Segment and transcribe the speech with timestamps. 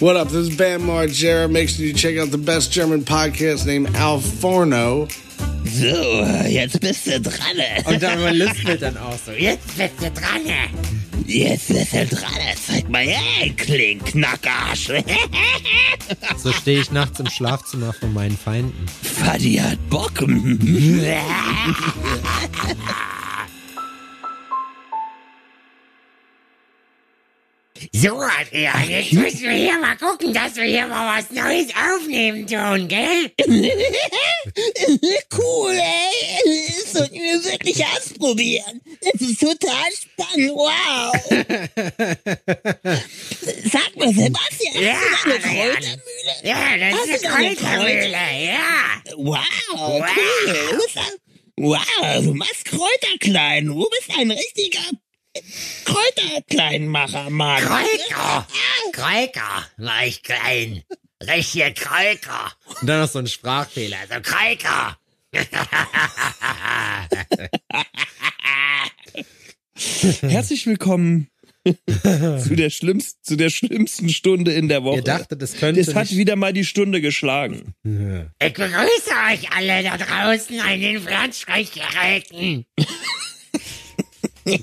[0.00, 0.28] What up?
[0.28, 1.50] This is Bam Margera.
[1.50, 5.08] Make sure you check out the best German podcast named Al Forno.
[5.66, 7.60] So, jetzt bist du dran.
[7.84, 9.32] Und dann man lispelt dann auch so.
[9.32, 10.40] Jetzt bist du dran.
[11.26, 12.32] Jetzt bist du dran.
[12.66, 14.90] Zeig mal her, Klinkknackarsch.
[16.38, 18.86] So stehe ich nachts im Schlafzimmer von meinen Feinden.
[19.02, 20.24] Fadi hat Bock.
[27.92, 32.46] So, Adrian, jetzt müssen wir hier mal gucken, dass wir hier mal was Neues aufnehmen
[32.46, 33.32] tun, gell?
[35.38, 36.66] cool, ey.
[36.68, 38.82] Das sollten wir wirklich ausprobieren.
[39.00, 41.12] Das ist total spannend, wow.
[43.72, 46.34] Sag mal, Sebastian, ja, hast du eine Kräutermühle?
[46.42, 49.02] Ja, das hast ist eine Kräutermühle, ja.
[49.16, 49.38] Wow,
[49.72, 50.04] wow.
[50.16, 50.54] cool.
[51.56, 53.66] Wow, du machst Kräuter klein.
[53.66, 54.90] Du bist ein richtiger
[55.84, 57.62] Kräuterkleinmacher, Mann.
[57.62, 58.46] Kräuter.
[58.92, 60.82] Kräuter, mach ich klein.
[61.22, 62.52] Richtige Kräuter.
[62.80, 63.98] Und dann noch so ein Sprachfehler.
[64.08, 64.98] So Kräuter.
[70.22, 71.28] Herzlich willkommen
[71.64, 74.96] zu der schlimmsten, zu der schlimmsten Stunde in der Woche.
[74.96, 77.74] Ihr dachtet, es könnte Es hat wieder mal die Stunde geschlagen.
[77.84, 82.66] Ich begrüße euch alle da draußen an den Fernsprechgeräten.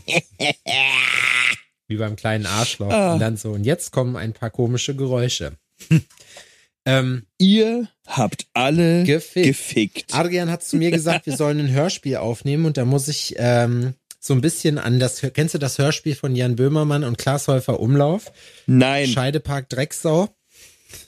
[1.88, 2.92] Wie beim kleinen Arschloch.
[2.92, 3.14] Ah.
[3.14, 5.54] Und dann so, und jetzt kommen ein paar komische Geräusche.
[6.86, 9.48] ähm, Ihr habt alle Gefickt.
[9.48, 10.14] gefickt.
[10.14, 13.94] Adrian hat zu mir gesagt, wir sollen ein Hörspiel aufnehmen und da muss ich ähm,
[14.20, 17.80] so ein bisschen an das, kennst du das Hörspiel von Jan Böhmermann und Klaas Häufer
[17.80, 18.32] Umlauf?
[18.66, 20.30] Nein, Scheidepark Drecksau.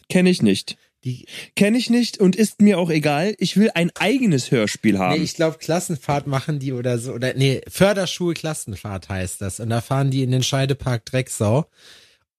[0.10, 0.78] kenne ich nicht.
[1.06, 3.34] Die, Kenne ich nicht und ist mir auch egal.
[3.38, 5.24] Ich will ein eigenes Hörspiel nee, haben.
[5.24, 9.60] ich glaube Klassenfahrt machen die oder so, oder nee, Förderschul-Klassenfahrt heißt das.
[9.60, 11.68] Und da fahren die in den Scheidepark Drecksau.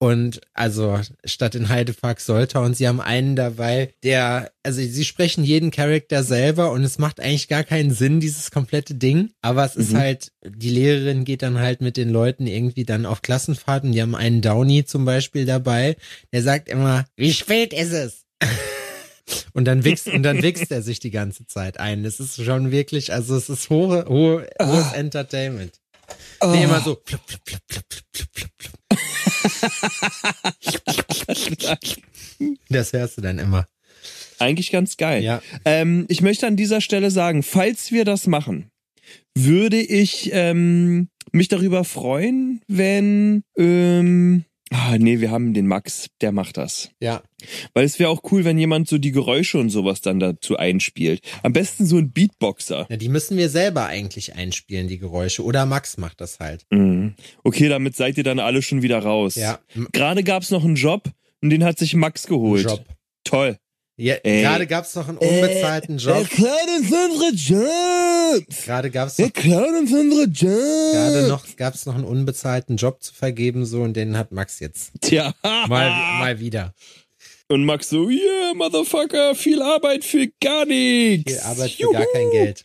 [0.03, 5.45] Und also statt in Heidepark Soltau und sie haben einen dabei, der, also sie sprechen
[5.45, 9.33] jeden Charakter selber und es macht eigentlich gar keinen Sinn, dieses komplette Ding.
[9.43, 13.21] Aber es ist halt, die Lehrerin geht dann halt mit den Leuten irgendwie dann auf
[13.21, 13.93] Klassenfahrten.
[13.93, 15.97] Die haben einen Downy zum Beispiel dabei,
[16.33, 18.25] der sagt immer, wie spät ist es?
[19.53, 22.03] Und dann wichst, und dann wichst er sich die ganze Zeit ein.
[22.03, 25.81] Das ist schon wirklich, also es ist hohe, hohe, hohes Entertainment.
[26.45, 26.97] Nee, immer so.
[26.97, 28.71] Plup, plup, plup, plup, plup, plup, plup.
[32.69, 33.67] Das hörst du dann immer.
[34.39, 35.23] Eigentlich ganz geil.
[35.23, 35.43] Ja.
[35.65, 38.71] Ähm, ich möchte an dieser Stelle sagen, falls wir das machen,
[39.35, 46.33] würde ich ähm, mich darüber freuen, wenn ähm, ah, nee, wir haben den Max, der
[46.33, 46.91] macht das.
[47.01, 47.23] Ja.
[47.75, 51.21] Weil es wäre auch cool, wenn jemand so die Geräusche und sowas dann dazu einspielt.
[51.43, 52.87] Am besten so ein Beatboxer.
[52.89, 52.97] ja.
[52.97, 55.45] Die müssen wir selber eigentlich einspielen, die Geräusche.
[55.45, 56.67] Oder Max macht das halt.
[56.71, 57.15] Mhm.
[57.43, 59.35] Okay, damit seid ihr dann alle schon wieder raus.
[59.35, 59.59] Ja.
[59.93, 61.11] Gerade gab's noch einen Job
[61.43, 62.65] und den hat sich Max geholt.
[62.65, 62.85] Job.
[63.25, 63.59] Toll.
[64.01, 64.41] Ja, Ey.
[64.41, 66.27] gerade gab's noch einen unbezahlten Job.
[66.31, 68.65] klaut uns unsere Jobs.
[68.65, 70.93] Gerade gab's noch, klaut uns unsere Jobs.
[70.93, 74.93] gerade noch, gab's noch einen unbezahlten Job zu vergeben, so, und den hat Max jetzt.
[75.03, 75.35] Tja.
[75.43, 76.73] Mal, mal wieder.
[77.49, 81.33] Und Max so, yeah, Motherfucker, viel Arbeit für gar nichts.
[81.33, 82.65] Viel Arbeit für gar kein Geld.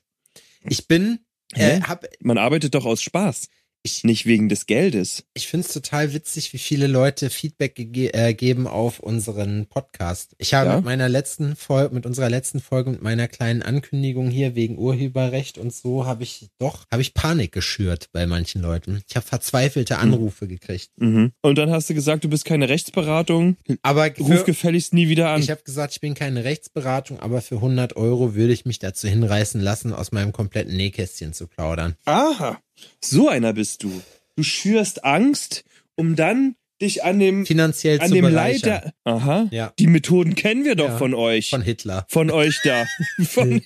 [0.70, 1.20] Ich bin,
[1.54, 3.50] äh, hab, Man arbeitet doch aus Spaß.
[3.86, 5.26] Ich- Nicht wegen des Geldes.
[5.36, 10.36] ich find's total witzig, wie viele Leute Feedback gege äh, geben auf unseren Podcast.
[10.40, 10.76] Ich habe Ja?
[10.78, 15.60] mit meiner letzten Folge, mit unserer letzten Folge, mit meiner kleinen Ankündigung hier wegen Urheberrecht
[15.60, 19.04] und so, habe ich doch, habe ich Panik geschürt bei manchen Leuten.
[19.08, 20.90] Ich habe verzweifelte Anrufe gekriegt.
[20.98, 21.34] Mhm.
[21.44, 23.56] Und dann hast du gesagt, du bist keine Rechtsberatung.
[23.84, 25.42] Aber Ruf für, gefälligst nie wieder an.
[25.44, 29.08] ich habe gesagt, ich bin keine Rechtsberatung, aber für 100 Euro würde ich mich dazu
[29.08, 31.94] hinreißen lassen, aus meinem kompletten Nähkästchen zu plaudern.
[32.06, 32.60] Aha.
[33.04, 34.02] So einer bist du.
[34.36, 35.64] Du schürst Angst,
[35.96, 38.94] um dann dich an dem, Finanziell an zu dem der.
[39.06, 39.48] Aha.
[39.52, 39.74] Ja.
[39.80, 40.98] Die Methoden kennen wir doch Ja.
[40.98, 41.50] von euch.
[41.50, 42.06] Von Hitler.
[42.10, 42.86] von euch da.
[43.26, 43.62] Von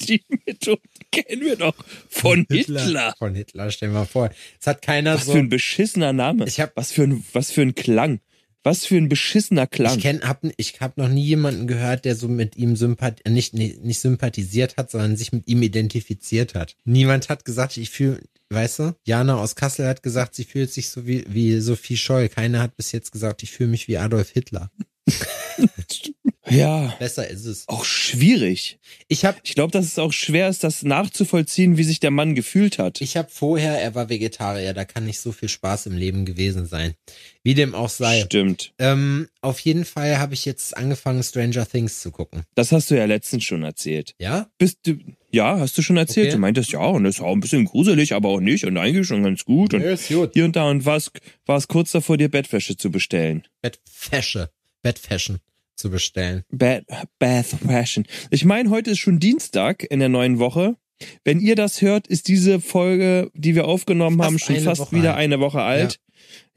[0.00, 1.74] die Methoden kennen wir doch.
[2.08, 3.14] Von Hitler.
[3.18, 4.30] Von Hitler, stell dir mal vor.
[4.60, 5.32] Es hat keiner Was so.
[5.32, 6.44] für ein beschissener Name.
[6.46, 8.20] Ich hab- was für ein was für ein Klang.
[8.64, 9.96] Was für ein beschissener Klang.
[9.96, 13.30] Ich kenn, hab, ich hab noch nie jemanden gehört, der so mit ihm sympath äh,
[13.30, 16.76] nicht, nicht, nicht sympathisiert hat, sondern sich mit ihm identifiziert hat.
[16.84, 18.20] Niemand hat gesagt, ich fühle,
[18.50, 22.28] weißt du, Jana aus Kassel hat gesagt, sie fühlt sich so wie, wie Sophie Scholl.
[22.28, 24.70] Keiner hat bis jetzt gesagt, ich fühle mich wie Adolf Hitler.
[26.50, 27.68] ja, Besser ist es.
[27.68, 28.78] auch schwierig.
[29.08, 32.34] Ich habe Ich glaube, dass es auch schwer ist, das nachzuvollziehen, wie sich der Mann
[32.34, 33.00] gefühlt hat.
[33.00, 36.66] ich hab vorher, er war Vegetarier, da kann nicht so viel Spaß im Leben gewesen
[36.66, 36.94] sein.
[37.42, 38.22] Wie dem auch sei.
[38.22, 38.72] Stimmt.
[38.78, 42.42] Ähm, auf jeden Fall habe ich jetzt angefangen, Stranger Things zu gucken.
[42.54, 44.14] Das hast du ja letztens schon erzählt.
[44.18, 44.50] Ja?
[44.58, 44.98] Bist du,
[45.30, 46.26] ja, hast du schon erzählt.
[46.28, 46.34] Okay.
[46.34, 49.06] Du meintest, ja, und das ist auch ein bisschen gruselig, aber auch nicht und eigentlich
[49.06, 49.74] schon ganz gut.
[49.74, 50.32] Und ist gut.
[50.34, 51.10] hier und da und war es,
[51.46, 53.44] war es kurz davor, dir Bettwäsche zu bestellen.
[53.62, 54.50] Bettwäsche.
[54.82, 55.40] Bad Fashion
[55.78, 56.42] zu bestellen.
[56.50, 56.84] Bad,
[57.18, 58.04] Bath Fashion.
[58.30, 60.76] Ich meine, heute ist schon Dienstag in der neuen Woche.
[61.24, 64.96] Wenn ihr das hört, ist diese Folge, die wir aufgenommen Fast haben, schon fast Woche
[64.96, 65.24] wieder alt.
[65.24, 66.00] eine Woche alt.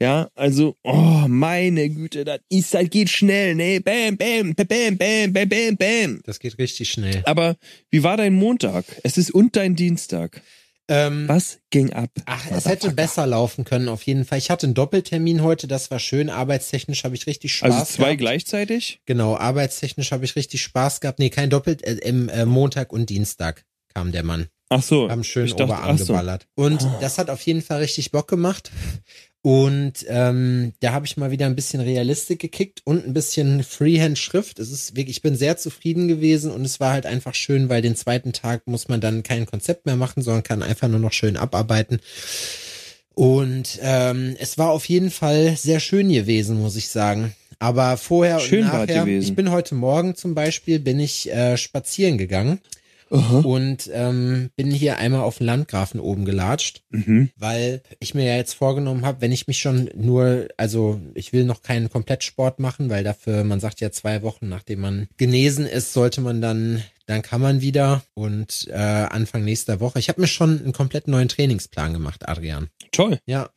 [0.00, 0.28] Ja.
[0.34, 3.80] also, oh, meine Güte, das ist halt geht schnell, ne?
[3.80, 4.66] Bam, bam, bam,
[4.98, 6.20] bam, bam, bam, bam.
[6.24, 7.22] Das geht richtig schnell.
[7.24, 7.56] Aber
[7.90, 8.84] wie war dein Montag?
[9.04, 10.42] Es ist und dein Dienstag.
[10.88, 12.10] Ähm, Was ging ab?
[12.26, 14.38] Ach, es hätte besser laufen können, auf jeden Fall.
[14.38, 16.28] Ich hatte einen Doppeltermin heute, das war schön.
[16.28, 18.18] Arbeitstechnisch habe ich richtig Spaß Also zwei gehabt.
[18.18, 19.00] gleichzeitig?
[19.06, 21.18] Genau, arbeitstechnisch habe ich richtig Spaß gehabt.
[21.18, 23.64] Nee, kein Doppelt, äh, im äh, Montag und Dienstag
[23.94, 24.48] kam der Mann.
[24.70, 25.08] Ach so.
[25.10, 26.06] Haben schön dachte, Oberarm ach so.
[26.06, 26.46] geballert.
[26.54, 28.70] Und das hat auf jeden Fall richtig Bock gemacht.
[29.42, 34.60] Und ähm, da habe ich mal wieder ein bisschen Realistik gekickt und ein bisschen Freehand-Schrift.
[34.60, 37.82] Es ist wirklich, ich bin sehr zufrieden gewesen und es war halt einfach schön, weil
[37.82, 41.12] den zweiten Tag muss man dann kein Konzept mehr machen, sondern kann einfach nur noch
[41.12, 41.98] schön abarbeiten.
[43.14, 47.34] Und ähm, es war auf jeden Fall sehr schön gewesen, muss ich sagen.
[47.58, 52.16] Aber vorher Schön und nachher, ich bin heute Morgen zum Beispiel, bin ich äh, spazieren
[52.16, 52.60] gegangen
[53.12, 57.30] und ähm, bin hier einmal auf den Landgrafen oben gelatscht, Mhm.
[57.36, 61.44] weil ich mir ja jetzt vorgenommen habe, wenn ich mich schon nur, also ich will
[61.44, 65.92] noch keinen Komplettsport machen, weil dafür, man sagt ja zwei Wochen, nachdem man genesen ist,
[65.92, 69.98] sollte man dann, dann kann man wieder und äh, Anfang nächster Woche.
[69.98, 72.68] Ich habe mir schon einen komplett neuen Trainingsplan gemacht, Adrian.
[72.92, 73.18] Toll.
[73.26, 73.50] Ja,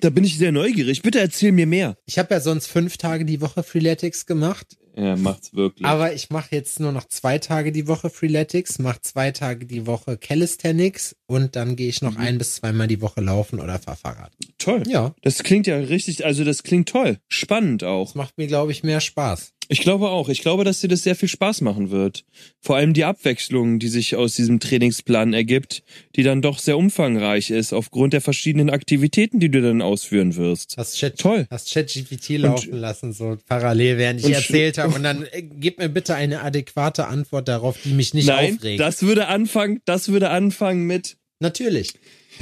[0.00, 1.02] Da bin ich sehr neugierig.
[1.02, 1.96] Bitte erzähl mir mehr.
[2.06, 5.86] ich habe ja sonst fünf Tage die Woche Freeletics gemacht, Er macht's wirklich.
[5.86, 9.86] aber ich mache jetzt nur noch zwei Tage die Woche Freeletics, mache zwei Tage die
[9.86, 13.96] Woche Calisthenics und dann gehe ich noch ein bis zweimal die Woche laufen oder fahr
[13.96, 14.32] Fahrrad.
[14.58, 14.82] toll.
[14.88, 17.18] Ja, Das klingt ja richtig, also das klingt toll.
[17.28, 18.06] Spannend auch.
[18.06, 19.52] das macht mir, glaube ich, mehr Spaß.
[19.72, 20.28] Ich glaube auch.
[20.28, 22.24] Ich glaube, dass dir das sehr viel Spaß machen wird.
[22.58, 25.84] Vor allem die Abwechslung, die sich aus diesem Trainingsplan ergibt,
[26.16, 30.74] die dann doch sehr umfangreich ist, aufgrund der verschiedenen Aktivitäten, die du dann ausführen wirst.
[30.76, 31.46] Hast Chat, Toll.
[31.50, 34.92] Hast ChatGPT laufen lassen, so parallel, während ich und- erzählt habe.
[34.92, 38.80] Und dann äh, gib mir bitte eine adäquate Antwort darauf, die mich nicht Nein, aufregt.
[38.80, 41.92] das würde anfangen, das würde anfangen mit, Natürlich.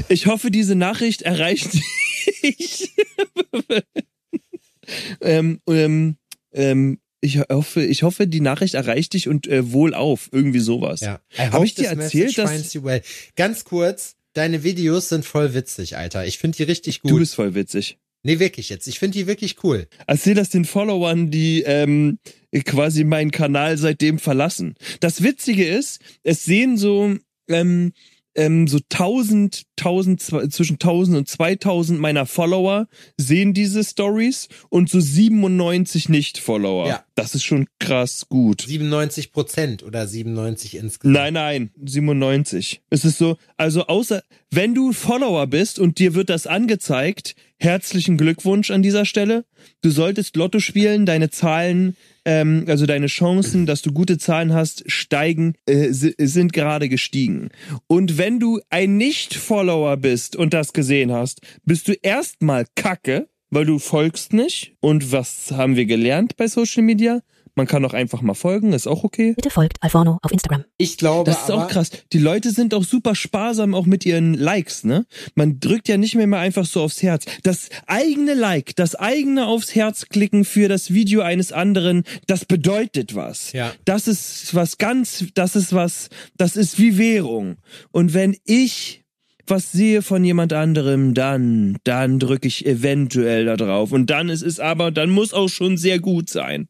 [0.09, 1.75] ich hoffe, diese Nachricht erreicht
[2.43, 2.91] dich.
[5.21, 6.17] ähm, ähm,
[6.53, 10.29] ähm, ich hoffe, ich hoffe, die Nachricht erreicht dich und äh, wohlauf.
[10.33, 11.01] Irgendwie sowas.
[11.01, 11.21] Ja.
[11.37, 13.03] Hab ich dir erzählt, dass- well.
[13.37, 16.27] Ganz kurz, deine Videos sind voll witzig, Alter.
[16.27, 17.11] Ich finde die richtig gut.
[17.11, 17.99] Du bist voll witzig.
[18.23, 18.87] nee, wirklich jetzt.
[18.87, 19.89] Ich finde die wirklich cool.
[20.07, 22.19] Erzähl das den Followern, die ähm,
[22.65, 24.75] quasi meinen Kanal seitdem verlassen.
[25.01, 27.17] Das Witzige ist, es sehen so
[27.49, 27.93] ähm,
[28.39, 32.87] ähm, so 1000, 1000, zwei- zwischen 1000 und 2000 meiner Follower
[33.17, 36.87] sehen diese Stories und so 97 Nicht-Follower.
[36.87, 37.05] Ja.
[37.17, 38.63] Das ist schon krass gut.
[38.63, 41.15] 97 Prozent oder 97 insgesamt.
[41.15, 42.81] Nein, nein, 97.
[42.91, 48.17] Es ist so, also außer, wenn du Follower bist und dir wird das angezeigt, herzlichen
[48.17, 49.45] Glückwunsch an dieser Stelle.
[49.83, 51.97] Du solltest Lotto spielen, deine Zahlen,
[52.29, 57.49] ähm, also deine Chancen, dass du gute Zahlen hast, steigen, äh, si- sind gerade gestiegen.
[57.87, 63.65] Und wenn du ein Nicht-Follower bist und das gesehen hast, bist du erstmal kacke, weil
[63.65, 64.75] du folgst nicht.
[64.81, 67.23] Und was haben wir gelernt bei Social Media?
[67.59, 69.33] Man kann auch einfach mal folgen, ist auch okay.
[69.35, 70.65] Bitte folgt Alforno auf Instagram.
[70.77, 71.91] Ich glaube Das ist aber, auch krass.
[72.13, 75.07] Die Leute sind auch super sparsam auch mit ihren Likes, ne?
[75.35, 77.25] Man drückt ja nicht mehr mal einfach so aufs Herz.
[77.43, 83.17] Das eigene Like, das eigene aufs Herz klicken für das Video eines anderen, das bedeutet
[83.17, 83.51] was.
[83.51, 83.73] Ja.
[83.85, 87.57] Das ist was ganz, das ist was, das ist wie Währung.
[87.91, 89.03] Und wenn ich
[89.51, 93.93] was sehe von jemand anderem, dann, dann drücke ich eventuell da drauf.
[93.93, 96.69] Und dann ist es aber, dann muss auch schon sehr gut sein.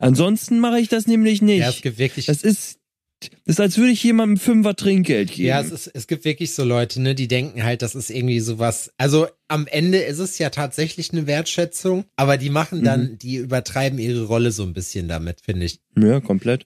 [0.00, 1.60] Ansonsten mache ich das nämlich nicht.
[1.60, 2.78] ja, es gibt wirklich Das ist,
[3.20, 5.48] das ist, als würde ich jemandem Fünfer Trinkgeld geben.
[5.48, 8.40] Ja, es, ist, es gibt wirklich so Leute, ne, die denken halt, das ist irgendwie
[8.40, 8.92] sowas.
[8.96, 13.98] Also am Ende ist es ja tatsächlich eine Wertschätzung, aber die machen dann, die übertreiben
[13.98, 15.80] ihre Rolle so ein bisschen damit, finde ich.
[15.98, 16.64] ja, komplett.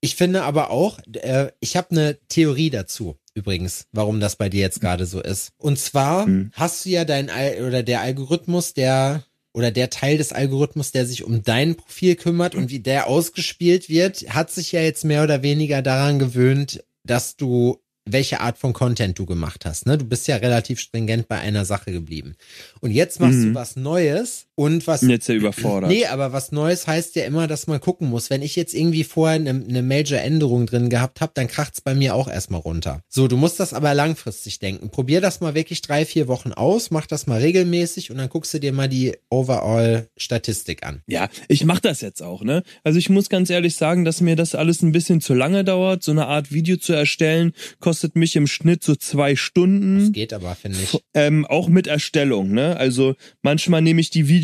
[0.00, 3.16] Ich finde aber auch, äh, ich habe eine Theorie dazu.
[3.34, 5.50] Übrigens, warum das bei dir jetzt gerade so ist.
[5.56, 6.50] Und zwar Hm.
[6.52, 11.06] hast du ja dein Al oder der Algorithmus, der oder der Teil des Algorithmus, der
[11.06, 15.22] sich um dein Profil kümmert und wie der ausgespielt wird, hat sich ja jetzt mehr
[15.22, 19.86] oder weniger daran gewöhnt, dass du welche Art von Content du gemacht hast.
[19.86, 19.96] Ne?
[19.96, 22.34] Du bist ja relativ stringent bei einer Sache geblieben.
[22.80, 23.48] Und jetzt machst Mhm.
[23.50, 25.90] du was Neues und was Bin jetzt ja überfordert.
[25.90, 28.30] Nee, aber was Neues heißt ja immer, dass man gucken muss.
[28.30, 32.14] Wenn ich jetzt irgendwie vorher eine, eine Major-Änderung drin gehabt habe, dann kracht's bei mir
[32.14, 33.02] auch erstmal runter.
[33.08, 34.90] So, du musst das aber langfristig denken.
[34.90, 38.54] Probier das mal wirklich drei, vier Wochen aus, mach das mal regelmäßig und dann guckst
[38.54, 41.02] du dir mal die Overall-Statistik an.
[41.06, 42.62] Ja, ich mache das jetzt auch, ne?
[42.84, 46.02] Also ich muss ganz ehrlich sagen, dass mir das alles ein bisschen zu lange dauert.
[46.02, 49.98] So eine Art Video zu erstellen, kostet kostet mich im Schnitt so zwei Stunden.
[49.98, 51.00] Das geht aber, finde ich.
[51.14, 52.76] Ähm, auch mit Erstellung, ne?
[52.76, 54.43] Also manchmal nehme ich die Videos,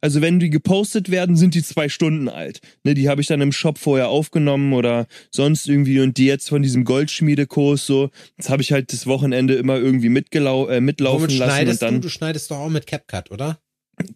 [0.00, 2.60] also wenn die gepostet werden, sind die zwei Stunden alt.
[2.84, 6.48] Ne, die habe ich dann im Shop vorher aufgenommen oder sonst irgendwie und die jetzt
[6.48, 11.28] von diesem Goldschmiedekurs so, das habe ich halt das Wochenende immer irgendwie mitgelau äh, mitlaufen
[11.28, 12.00] Womit lassen schneidest und dann du?
[12.00, 13.58] Du schneidest doch auch mit CapCut, oder?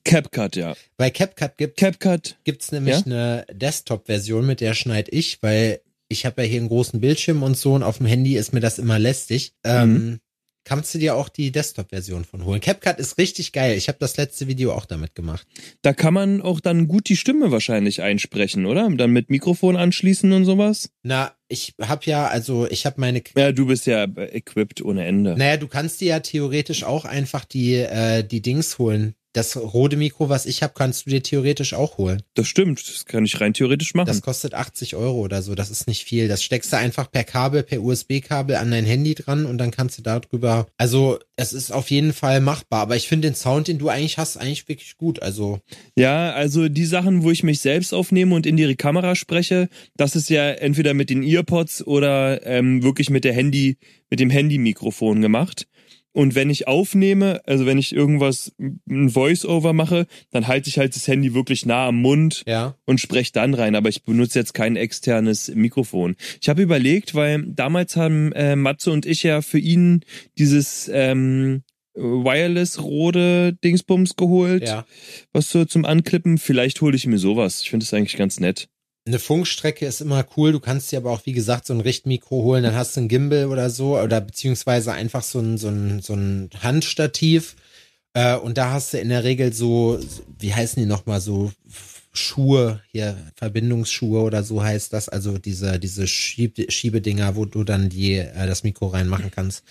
[0.05, 0.75] CapCut, ja.
[0.97, 3.03] Bei CapCut gibt CapCut, gibt's nämlich Ja?
[3.07, 7.57] eine Desktop-Version, mit der schneide ich, weil ich habe ja hier einen großen Bildschirm und
[7.57, 9.53] so und auf dem Handy ist mir das immer lästig.
[9.65, 10.19] Ähm, Mhm.
[10.67, 12.61] Kannst du dir auch die Desktop-Version von holen.
[12.61, 13.79] CapCut ist richtig geil.
[13.79, 15.47] Ich habe das letzte Video auch damit gemacht.
[15.83, 18.91] da kann man auch dann gut die Stimme wahrscheinlich einsprechen, oder?
[18.91, 20.91] Dann mit Mikrofon anschließen und sowas.
[21.05, 25.37] Na, ich habe ja, also ich habe meine Ja, du bist ja equipped ohne Ende.
[25.39, 29.15] Naja, du kannst dir ja theoretisch auch einfach die, äh, die Dings holen.
[29.37, 32.23] Das Rode Mikro, was ich habe, kannst du dir theoretisch auch holen.
[32.33, 34.07] Das stimmt, das kann ich rein theoretisch machen.
[34.07, 35.55] Das kostet 80 Euro oder so.
[35.55, 36.27] Das ist nicht viel.
[36.27, 39.99] Das steckst du einfach per Kabel, per USB-Kabel an dein Handy dran und dann kannst
[39.99, 40.67] du darüber.
[40.79, 42.81] Also, es ist auf jeden Fall machbar.
[42.81, 45.21] Aber ich finde den Sound, den du eigentlich hast, eigentlich wirklich gut.
[45.21, 45.61] Also,
[45.99, 50.17] Ja, also die Sachen, wo ich mich selbst aufnehme und in die Kamera spreche, das
[50.17, 53.77] ist ja entweder mit den Earpods oder ähm, wirklich mit der Handy,
[54.09, 55.67] mit dem Handy-Mikrofon gemacht.
[56.17, 60.97] Und wenn ich aufnehme, also wenn ich irgendwas, ein Voice-Over mache, dann halte ich halt
[60.97, 62.75] das Handy wirklich nah am Mund ja.
[62.87, 66.17] und spreche dann rein, aber ich benutze jetzt kein externes Mikrofon.
[66.41, 70.07] Ich habe überlegt, weil damals haben äh, Matze und ich ja für ihn
[70.39, 71.65] dieses ähm,
[71.97, 74.87] Wireless-Rode-Dingsbums geholt, Ja.
[75.35, 76.39] was so zum Anklippen.
[76.39, 77.61] Vielleicht hole ich mir sowas.
[77.61, 78.71] Ich finde das eigentlich ganz nett.
[79.07, 80.51] Eine Funkstrecke ist immer cool.
[80.51, 82.65] Du kannst dir aber auch, wie gesagt, so ein Richtmikro holen.
[82.65, 86.15] Dann hast du ein Gimbal oder so oder beziehungsweise einfach so ein, so ein, so
[86.15, 87.55] ein Handstativ.
[88.15, 90.01] Äh, und da hast du in der Regel so,
[90.41, 91.53] wie heißen die nochmal, so
[92.13, 95.09] Schuhe, hier Verbindungsschuhe oder so heißt das.
[95.09, 99.63] Also diese, diese Schieb Schiebedinger, wo du dann die, äh, das Mikro reinmachen kannst.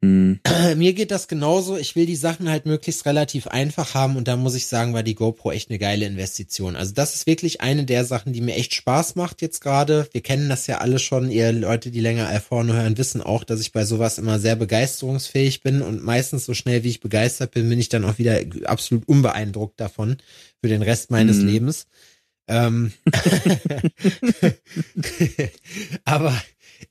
[0.00, 0.38] Hm.
[0.76, 1.76] Mir geht das genauso.
[1.76, 5.02] Ich will die Sachen halt möglichst relativ einfach haben und da muss ich sagen, war
[5.02, 6.76] die GoPro echt eine geile Investition.
[6.76, 10.08] Also das ist wirklich eine der Sachen, die mir echt Spaß macht jetzt gerade.
[10.12, 11.32] Wir kennen das ja alle schon.
[11.32, 15.62] Ihr Leute, die länger Alphorno hören, wissen auch, dass ich bei sowas immer sehr begeisterungsfähig
[15.62, 19.08] bin und meistens so schnell wie ich begeistert bin, bin ich dann auch wieder absolut
[19.08, 20.18] unbeeindruckt davon
[20.60, 21.46] für den Rest meines Mhm.
[21.48, 21.86] Lebens.
[22.46, 22.92] Ähm
[26.04, 26.40] Aber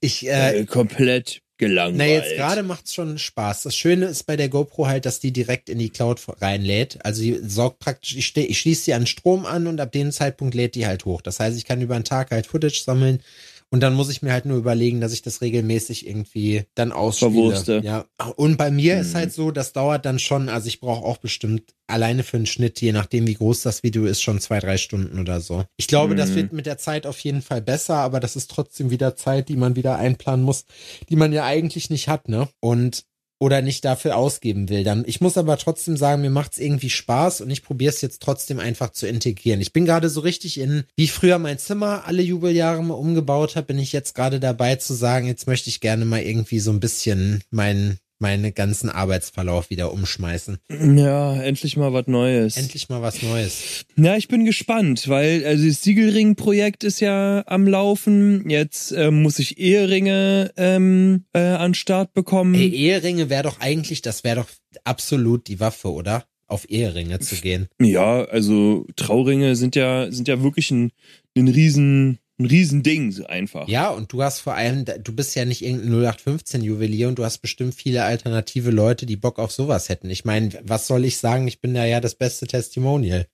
[0.01, 1.97] ich, äh, Äh, komplett gelangweilt.
[1.97, 3.63] na, jetzt gerade macht's schon Spaß.
[3.63, 6.99] Das Schöne ist bei der GoPro halt, dass die direkt in die Cloud reinlädt.
[7.03, 10.55] Also die sorgt praktisch, ich, ich schließe die an Strom an und ab dem Zeitpunkt
[10.55, 11.21] lädt die halt hoch.
[11.21, 13.21] Das heißt, ich kann über den Tag halt Footage sammeln
[13.69, 17.31] und dann muss ich mir halt nur überlegen, dass ich das regelmäßig irgendwie dann ausspiele.
[17.31, 17.81] Verwurste.
[17.83, 18.05] Ja.
[18.36, 19.01] Und bei mir Mhm.
[19.01, 22.45] ist halt so, das dauert dann schon, also ich brauche auch bestimmt alleine für einen
[22.45, 25.65] Schnitt, je nachdem wie groß das Video ist, schon zwei, drei Stunden oder so.
[25.77, 26.36] Ich glaube, das Mhm.
[26.36, 29.55] wird mit der Zeit auf jeden Fall besser, aber das ist trotzdem wieder Zeit, die
[29.57, 30.65] man wieder einplanen muss,
[31.09, 32.47] die man ja eigentlich nicht hat, ne?
[32.59, 33.05] Und
[33.39, 34.84] oder nicht dafür ausgeben will.
[34.84, 38.22] Dann, ich muss aber trotzdem sagen, mir macht's irgendwie Spaß und ich probiere es jetzt
[38.22, 39.62] trotzdem einfach zu integrieren.
[39.62, 43.56] Ich bin gerade so richtig in, wie ich früher mein Zimmer alle Jubeljahre mal umgebaut
[43.56, 46.72] habe, bin ich jetzt gerade dabei zu sagen, jetzt möchte ich gerne mal irgendwie so
[46.72, 50.57] ein bisschen meinen meinen ganzen Arbeitsverlauf wieder umschmeißen.
[50.69, 52.57] Ja, endlich mal was Neues.
[52.57, 53.86] Endlich mal was Neues.
[53.95, 58.50] Ja, ich bin gespannt, weil also das Siegelring-Projekt ist ja am Laufen.
[58.50, 62.55] Jetzt ähm, muss ich Eheringe ähm, äh, an Start bekommen.
[62.55, 64.50] Ey, Eheringe wäre doch eigentlich, das wäre doch
[64.83, 66.25] absolut die Waffe, oder?
[66.50, 67.67] Auf Eheringe zu gehen.
[67.81, 70.91] Ja, also Trauringe sind ja sind ja wirklich ein,
[71.36, 73.67] ein riesen ein Riesending so einfach.
[73.67, 77.25] Ja, und du hast vor allem, du bist ja nicht irgendein 0815 Juwelier und du
[77.25, 80.10] hast bestimmt viele alternative Leute, die Bock auf sowas hätten.
[80.10, 81.48] Ich meine, was soll ich sagen?
[81.48, 83.27] Ich bin da ja das beste Testimonial.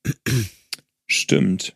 [1.07, 1.75] Stimmt.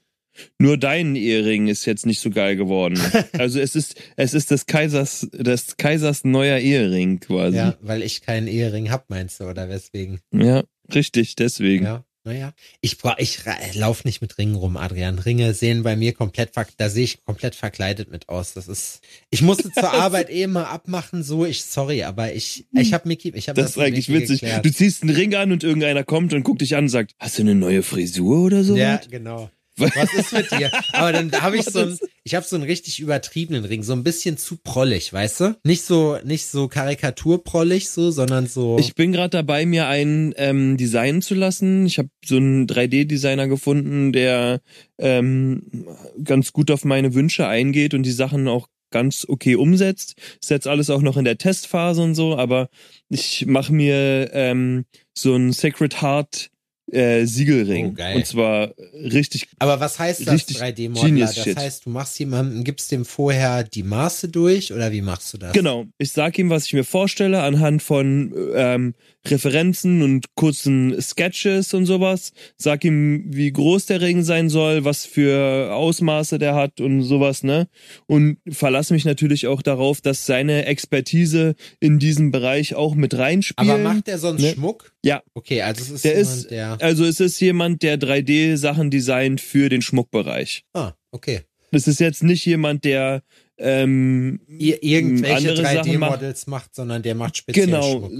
[0.60, 3.00] Nur dein Ehering ist jetzt nicht so geil geworden.
[3.38, 7.58] Also es ist es ist des Kaisers des Kaisers neuer Ehering quasi.
[7.58, 10.20] Ja, weil ich keinen Ehering hab, meinst du, oder weswegen?
[10.34, 11.86] Ja, richtig, deswegen.
[11.86, 12.06] Ja.
[12.28, 15.18] Naja, ich bra ich ra- lauf nicht mit Ringen rum, Adrian.
[15.18, 18.54] Ringe sehen bei mir komplett, da sehe ich komplett verkleidet mit aus.
[18.54, 22.94] Das ist, ich musste zur Arbeit eh mal abmachen, so ich, sorry, aber ich, ich
[22.94, 24.42] habe Mickey, ich habe Das ist eigentlich witzig.
[24.42, 24.66] Geklärt.
[24.66, 27.38] Du ziehst einen Ring an und irgendeiner kommt und guckt dich an und sagt, hast
[27.38, 28.76] du eine neue Frisur oder so?
[28.76, 29.50] Ja, genau.
[29.78, 30.72] Was ist mit dir?
[30.94, 34.04] Aber dann habe ich so einen, ich habe so einen richtig übertriebenen Ring, so ein
[34.04, 35.58] bisschen zu prollig, weißt du?
[35.64, 38.78] Nicht so, nicht so karikaturprollig so, sondern so.
[38.80, 41.86] Ich bin gerade dabei, mir einen ähm, designen zu lassen.
[41.86, 44.62] Ich habe so einen 3D-Designer gefunden, der
[44.98, 45.88] ähm,
[46.24, 50.16] ganz gut auf meine Wünsche eingeht und die Sachen auch ganz okay umsetzt.
[50.42, 52.70] Ist jetzt alles auch noch in der Testphase und so, aber
[53.10, 56.50] ich mache mir ähm, so ein Sacred Heart
[56.92, 57.88] äh, Siegelring.
[57.88, 58.16] Oh, geil.
[58.18, 59.48] Und zwar richtig.
[59.60, 61.06] Aber was heißt das Richtig 3D-Modeler?
[61.06, 61.58] genius Das shit.
[61.58, 65.54] heißt, du machst jemandem, gibst dem vorher die Maße durch oder wie machst du das?
[65.54, 65.86] Genau.
[65.98, 68.94] Ich sag ihm, was ich mir vorstelle, anhand von ähm,
[69.32, 72.32] Referenzen und kurzen Sketches und sowas.
[72.58, 77.44] Sag ihm, wie groß der Ring sein soll, was für Ausmaße der hat und sowas,
[77.44, 77.68] ne?
[78.06, 83.70] Und verlasse mich natürlich auch darauf, dass seine Expertise in diesem Bereich auch mit reinspielt.
[83.70, 84.54] Aber macht der sonst Ne?
[84.54, 84.94] Schmuck?
[85.04, 85.22] Ja.
[85.34, 86.78] Okay, also es ist Der jemand, ist- der.
[86.82, 90.64] Also es ist jemand, der 3D-Sachen designt für den Schmuckbereich.
[90.74, 91.42] Ah, okay.
[91.72, 93.24] Das ist jetzt nicht jemand, der
[93.60, 96.14] ähm, Ir irgendwelche andere Sachen macht.
[96.22, 98.12] 3D-Models macht, sondern der macht speziell Genau, Schmuck.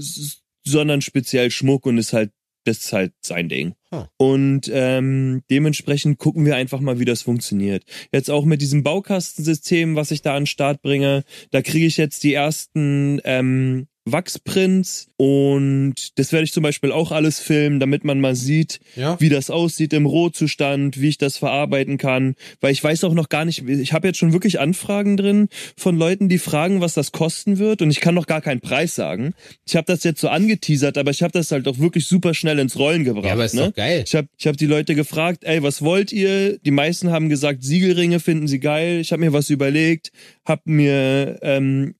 [0.70, 2.30] Sondern speziell Schmuck und ist halt,
[2.64, 3.74] das ist halt sein Ding.
[3.92, 4.04] Huh.
[4.18, 7.84] Und ähm, dementsprechend gucken wir einfach mal, wie das funktioniert.
[8.12, 11.96] Jetzt auch mit diesem Baukastensystem, was ich da an den Start bringe, da kriege ich
[11.96, 18.04] jetzt die ersten ähm, Wachsprints und das werde ich zum Beispiel auch alles filmen, damit
[18.04, 19.20] man mal sieht, Ja.
[19.20, 23.28] wie das aussieht im Rohzustand, wie ich das verarbeiten kann, weil ich weiß auch noch
[23.28, 27.12] gar nicht, ich habe jetzt schon wirklich Anfragen drin von Leuten, die fragen, was das
[27.12, 29.34] kosten wird und ich kann noch gar keinen Preis sagen.
[29.66, 32.58] Ich habe das jetzt so angeteasert, aber ich habe das halt auch wirklich super schnell
[32.58, 33.26] ins Rollen gebracht.
[33.26, 33.66] Ja, aber ist ne?
[33.68, 34.04] doch geil.
[34.06, 36.58] Ich habe ich hab die Leute gefragt, ey, was wollt ihr?
[36.58, 39.00] Die meisten haben gesagt, Siegelringe finden sie geil.
[39.00, 40.12] Ich habe mir was überlegt,
[40.48, 41.94] hab mir ähm,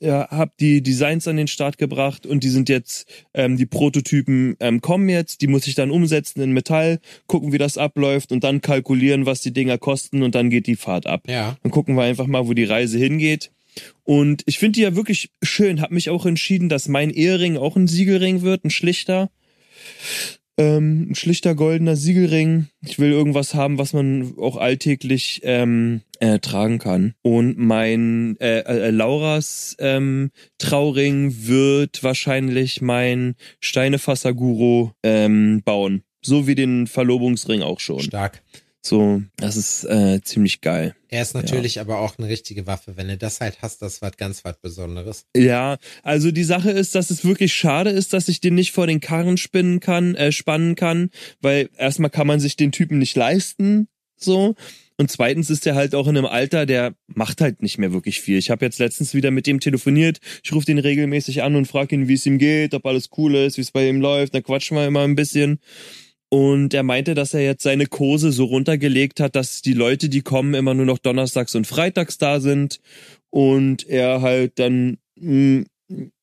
[0.00, 4.56] ja, hab die Designs an den Start gebracht und die sind jetzt ähm, die Prototypen
[4.58, 5.40] ähm, kommen jetzt.
[5.40, 9.40] Die muss ich dann umsetzen in Metall, gucken, wie das abläuft und dann kalkulieren, was
[9.40, 11.22] die Dinger kosten und dann geht die Fahrt ab.
[11.28, 11.56] Ja.
[11.62, 13.52] Dann gucken wir einfach mal, wo die Reise hingeht.
[14.04, 15.80] Und ich finde die ja wirklich schön.
[15.80, 19.30] Hab mich auch entschieden, dass mein Ehering auch ein Siegelring wird, ein schlichter.
[20.58, 22.66] Ähm, ein schlichter goldener Siegelring.
[22.82, 27.14] Ich will irgendwas haben, was man auch alltäglich ähm, äh, tragen kann.
[27.22, 36.04] Und mein äh, äh, Lauras ähm, Trauring wird wahrscheinlich mein Steinefasser-Guru ähm, bauen.
[36.24, 38.00] So wie den Verlobungsring auch schon.
[38.00, 38.40] Stark.
[38.84, 40.94] So, das ist äh, ziemlich geil.
[41.08, 42.96] Er ist natürlich aber auch eine richtige Waffe.
[42.96, 45.26] Wenn du das halt hast, das was ganz was Besonderes.
[45.36, 48.86] Ja, also die Sache ist, dass es wirklich schade ist, dass ich den nicht vor
[48.86, 51.10] den Karren spinnen kann, äh, spannen kann,
[51.40, 54.54] weil erstmal kann man sich den Typen nicht leisten, so.
[54.98, 58.20] Und zweitens ist er halt auch in einem Alter, der macht halt nicht mehr wirklich
[58.20, 58.38] viel.
[58.38, 60.18] Ich habe jetzt letztens wieder mit dem telefoniert.
[60.44, 63.34] Ich rufe den regelmäßig an und frage ihn, wie es ihm geht, ob alles cool
[63.34, 64.34] ist, wie es bei ihm läuft.
[64.34, 65.58] Da quatschen wir immer ein bisschen.
[66.28, 70.22] Und er meinte, dass er jetzt seine Kurse so runtergelegt hat, dass die Leute, die
[70.22, 72.80] kommen, immer nur noch donnerstags und freitags da sind.
[73.28, 75.64] Und er halt dann mh,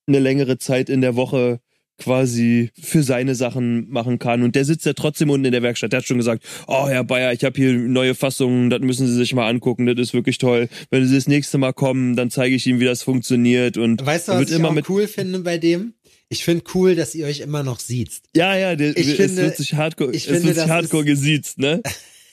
[0.07, 1.59] eine längere Zeit in der Woche
[1.99, 4.41] quasi für seine Sachen machen kann.
[4.43, 5.91] Und der sitzt ja trotzdem unten in der Werkstatt.
[5.93, 9.13] Der hat schon gesagt, oh Herr Bayer, ich habe hier neue Fassungen, das müssen Sie
[9.15, 10.69] sich mal angucken, das ist wirklich toll.
[10.89, 13.77] Wenn Sie das nächste Mal kommen, dann zeige ich Ihnen, wie das funktioniert.
[13.77, 15.93] Und Weißt du, was wird ich immer mit cool finde bei dem?
[16.31, 18.11] Ich finde cool, dass ihr euch immer noch sieht.
[18.35, 21.03] ja, ja, der, Ich es finde- wird sich hardcore, ich es finde, wird sich hardcore
[21.05, 21.81] gesiezt, ne?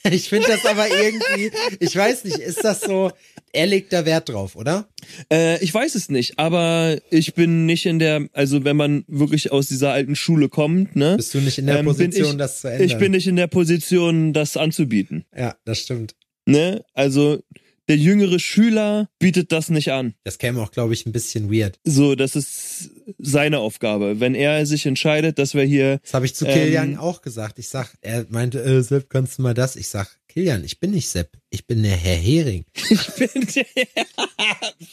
[0.09, 1.51] Ich finde das aber irgendwie,
[1.81, 3.11] ich weiß nicht, ist das so,
[3.53, 4.87] er legt da Wert drauf, oder?
[5.31, 9.51] Äh, ich weiß es nicht, aber ich bin nicht in der, also wenn man wirklich
[9.51, 11.15] aus dieser alten Schule kommt, ne?
[11.17, 12.87] Bist du nicht in der ähm, Position, ich, das zu ändern?
[12.87, 15.25] Ich bin nicht in der Position, das anzubieten.
[15.35, 16.15] Ja, das stimmt.
[16.45, 16.83] Ne?
[16.93, 17.41] Also
[17.87, 20.13] der jüngere Schüler bietet das nicht an.
[20.23, 21.79] Das käme auch, glaube ich, ein bisschen weird.
[21.85, 24.19] So, das ist seine Aufgabe.
[24.19, 27.59] Wenn er sich entscheidet, dass wir hier Das habe ich zu Ähm, Kilian auch gesagt.
[27.59, 29.77] Ich sag, er meinte, äh, Sepp, kannst du mal das?
[29.77, 32.63] Ich sag, Kilian, ich bin nicht Sepp, ich bin der Herr Hering.
[33.17, 33.65] bin der,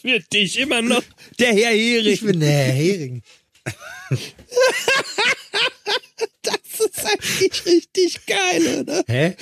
[0.01, 1.03] für dich immer noch
[1.39, 2.15] der Herr Hering.
[2.15, 3.23] Ich bin der Herr Hering.
[7.41, 9.03] eigentlich richtig geil, oder?
[9.07, 9.35] Hä?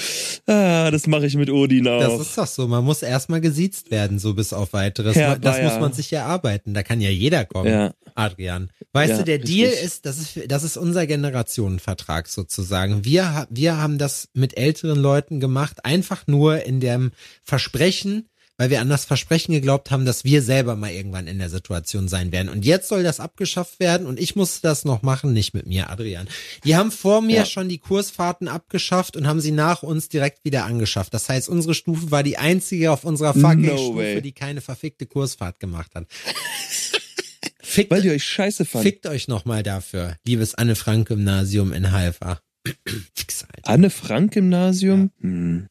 [0.46, 2.00] Ah, das mache ich mit Odin auch.
[2.00, 2.68] Das ist doch so.
[2.68, 5.16] Man muss erstmal gesiezt werden, so bis auf weiteres.
[5.16, 5.70] Herr das Bayer.
[5.70, 6.74] muss man sich erarbeiten.
[6.74, 7.70] Da kann ja jeder kommen.
[7.70, 7.94] Ja.
[8.14, 8.70] Adrian.
[8.92, 9.84] Weißt Ja, du, der Deal richtig.
[9.86, 13.04] ist, das ist, das ist unser Generationenvertrag sozusagen.
[13.04, 18.28] Wir, wir haben das mit älteren Leuten gemacht, einfach nur in dem Versprechen,
[18.58, 22.06] weil wir an das Versprechen geglaubt haben, dass wir selber mal irgendwann in der Situation
[22.08, 22.48] sein werden.
[22.48, 25.90] Und jetzt soll das abgeschafft werden und ich musste das noch machen, nicht mit mir,
[25.90, 26.28] Adrian.
[26.64, 27.44] Die haben vor mir Ja.
[27.46, 31.12] schon die Kursfahrten abgeschafft und haben sie nach uns direkt wieder angeschafft.
[31.14, 34.20] Das heißt, unsere Stufe war die einzige auf unserer fucking No Stufe, way.
[34.22, 36.06] die keine verfickte Kursfahrt gemacht hat.
[37.64, 38.86] Fickt, Weil die euch scheiße fanden.
[38.86, 42.40] fickt euch nochmal dafür, liebes Anne-Frank-Gymnasium in Halfa.
[43.62, 45.10] Anne-Frank-Gymnasium?
[45.20, 45.68] Hm.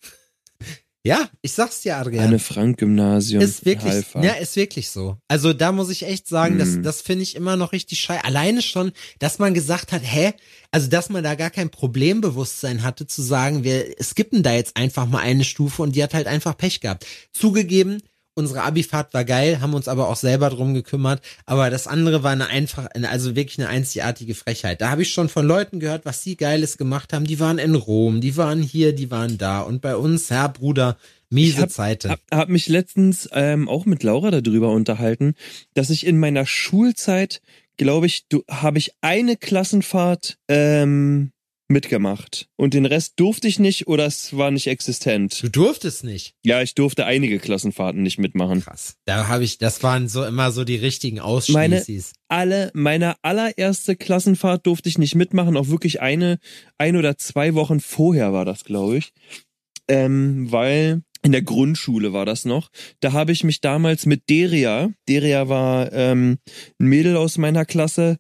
[1.04, 2.26] Ja, ich sag's dir, Adrian.
[2.26, 3.42] Anne-Frank-Gymnasium.
[3.42, 4.24] ist wirklich, Halfa.
[4.24, 5.18] ja, ist wirklich so.
[5.28, 6.84] Also da muss ich echt sagen, das, Hm.
[6.84, 8.24] das finde ich immer noch richtig scheiße.
[8.24, 10.34] Alleine schon, dass man gesagt hat, hä,
[10.70, 15.08] also dass man da gar kein Problembewusstsein hatte zu sagen, wir skippen da jetzt einfach
[15.08, 17.06] mal eine Stufe und die hat halt einfach Pech gehabt.
[17.34, 18.02] Zugegeben,
[18.34, 21.22] unsere Abifahrt war geil, haben uns aber auch selber drum gekümmert.
[21.46, 24.82] Aber das andere war eine einfach, also wirklich eine einzigartige Frechheit.
[24.82, 27.26] Da habe ich schon von Leuten gehört, was sie Geiles gemacht haben.
[27.26, 29.62] Die waren in Rom, die waren hier, die waren da.
[29.62, 30.98] Und bei uns, Herr Bruder,
[31.30, 32.10] miese Ich hab, Zeiten.
[32.12, 35.36] hab, hab mich letztens ähm, auch mit Laura darüber unterhalten,
[35.74, 37.42] dass ich in meiner Schulzeit,
[37.78, 41.32] glaube ich, du habe ich eine Klassenfahrt ähm,
[41.72, 45.42] mitgemacht und den Rest durfte ich nicht oder es war nicht existent.
[45.42, 46.36] Du durftest nicht.
[46.44, 48.62] Ja, ich durfte einige Klassenfahrten nicht mitmachen.
[48.62, 48.96] Krass.
[49.06, 52.14] Da habe ich, das waren so immer so die richtigen Meine- Ausschließis.
[52.28, 56.40] Alle, meine allererste Klassenfahrt durfte ich nicht mitmachen, auch wirklich eine,
[56.78, 59.12] ein oder zwei Wochen vorher war das, glaube ich.
[59.88, 62.70] Ähm, weil in der Grundschule war das noch.
[63.00, 66.40] Da habe ich mich damals mit Deria, Deria war ähm,
[66.80, 68.18] ein Mädel aus meiner Klasse,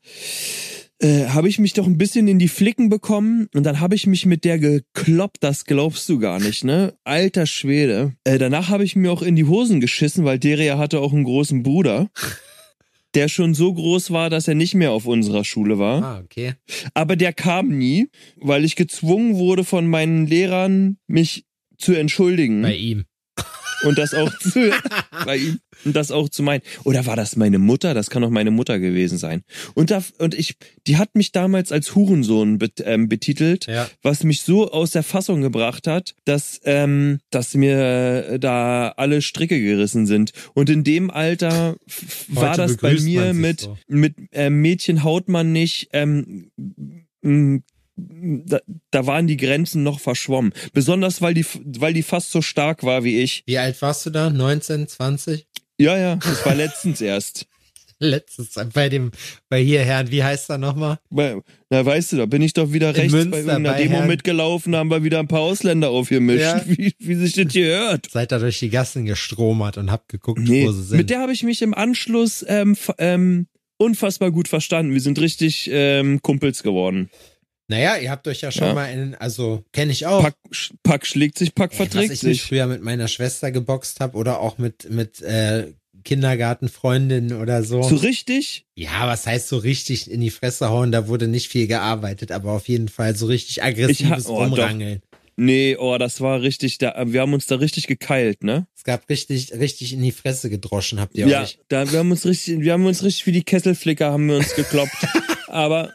[1.01, 4.07] äh, habe ich mich doch ein bisschen in die Flicken bekommen und dann habe ich
[4.07, 6.93] mich mit der gekloppt, das glaubst du gar nicht, ne?
[7.03, 8.13] Alter Schwede.
[8.23, 11.23] Äh, danach habe ich mir auch in die Hosen geschissen, weil Deria hatte auch einen
[11.23, 12.09] großen Bruder,
[13.15, 16.03] der schon so groß war, dass er nicht mehr auf unserer Schule war.
[16.03, 16.53] Ah, okay.
[16.93, 21.45] Aber der kam nie, weil ich gezwungen wurde von meinen Lehrern, mich
[21.77, 23.05] zu entschuldigen Bei ihm.
[23.83, 24.69] Und das auch zu
[25.25, 26.61] bei ihm und das auch zu meinen.
[26.83, 27.93] Oder war das meine Mutter?
[27.93, 29.43] Das kann auch meine Mutter gewesen sein.
[29.73, 30.55] Und da und ich,
[30.87, 33.89] die hat mich damals als Hurensohn bet, ähm, betitelt, Ja.
[34.01, 39.59] was mich so aus der Fassung gebracht hat, dass ähm, dass mir da alle Stricke
[39.61, 40.31] gerissen sind.
[40.53, 41.75] Und in dem Alter
[42.27, 43.77] war das bei mir mit so.
[43.87, 45.89] mit ähm, Mädchen haut man nicht.
[45.93, 46.51] Ähm,
[48.45, 48.59] da,
[48.91, 50.53] da waren die Grenzen noch verschwommen.
[50.73, 51.45] Besonders weil die,
[51.79, 53.43] weil die fast so stark war wie ich.
[53.45, 54.29] Wie alt warst du da?
[54.29, 55.47] 19, 20?
[55.79, 57.47] Ja, ja, das war letztens erst.
[58.03, 59.11] Letztens bei dem,
[59.47, 60.97] bei hier Herrn, wie heißt er nochmal?
[61.11, 63.97] Na, weißt du, da bin ich doch wieder In rechts Münster bei irgendeiner bei Demo
[63.97, 66.63] Herrn- mitgelaufen, haben wir wieder ein paar Ausländer aufgemischt, Ja.
[66.67, 68.09] wie, wie sich das hier hört.
[68.09, 70.97] Seid da durch die Gassen gestromert und habt geguckt, Nee, wo sie sind.
[70.97, 73.45] mit der habe ich mich im Anschluss ähm, ähm,
[73.77, 74.93] unfassbar gut verstanden.
[74.93, 77.11] Wir sind richtig ähm, Kumpels geworden.
[77.71, 78.73] Naja, ihr habt euch ja schon Ja.
[78.73, 80.21] mal in, also kenne ich auch.
[80.21, 80.35] Pack,
[80.83, 82.43] Pack schlägt sich, Pack Ey, was verträgt ich mich sich.
[82.43, 87.81] früher mit meiner Schwester geboxt habe oder auch mit, mit äh, Kindergartenfreundinnen oder so.
[87.83, 88.65] So richtig?
[88.75, 90.91] Ja, was heißt so richtig in die Fresse hauen?
[90.91, 94.45] Da wurde nicht viel gearbeitet, aber auf jeden Fall so richtig aggressives oh, doch.
[94.45, 95.01] Rumrangeln.
[95.37, 98.67] Nee, oh, das war richtig, da, wir haben uns da richtig gekeilt, ne?
[98.75, 101.57] Es gab richtig, richtig in die Fresse gedroschen, habt ihr Ja, euch.
[101.69, 104.53] da, wir haben uns richtig, wir haben uns richtig wie die Kesselflicker haben wir uns
[104.55, 104.91] gekloppt.
[105.47, 105.93] Aber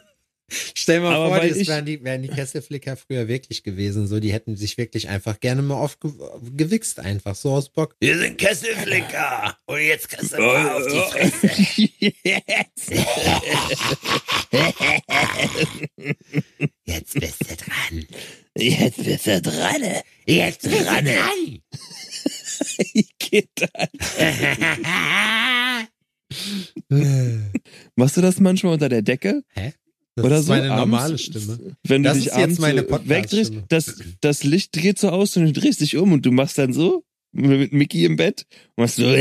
[0.49, 4.07] Stell mal Aber vor, das ich- wären die, wären die Kesselflicker früher wirklich gewesen.
[4.07, 7.95] So, die hätten sich wirklich einfach gerne mal aufgewichst, einfach so aus Bock.
[7.99, 9.57] Wir sind Kesselflicker.
[9.65, 11.47] Und jetzt kriegst du mal auf die Fresse.
[12.23, 12.91] Jetzt.
[16.85, 18.05] Jetzt bist du dran.
[18.57, 19.81] Jetzt bist du dran.
[20.25, 21.05] Jetzt bist du dran.
[23.19, 23.69] Geht das?
[27.95, 29.43] Machst du das manchmal unter der Decke?
[30.17, 30.51] Das Oder ist so?
[30.53, 30.79] meine abends?
[30.91, 31.59] normale Stimme.
[31.83, 35.45] Wenn du Das dich abends meine so wegdrehst, das, das Licht geht so aus und
[35.45, 37.03] du drehst dich um und du machst dann so
[37.33, 39.03] mit Mickey im Bett und machst so.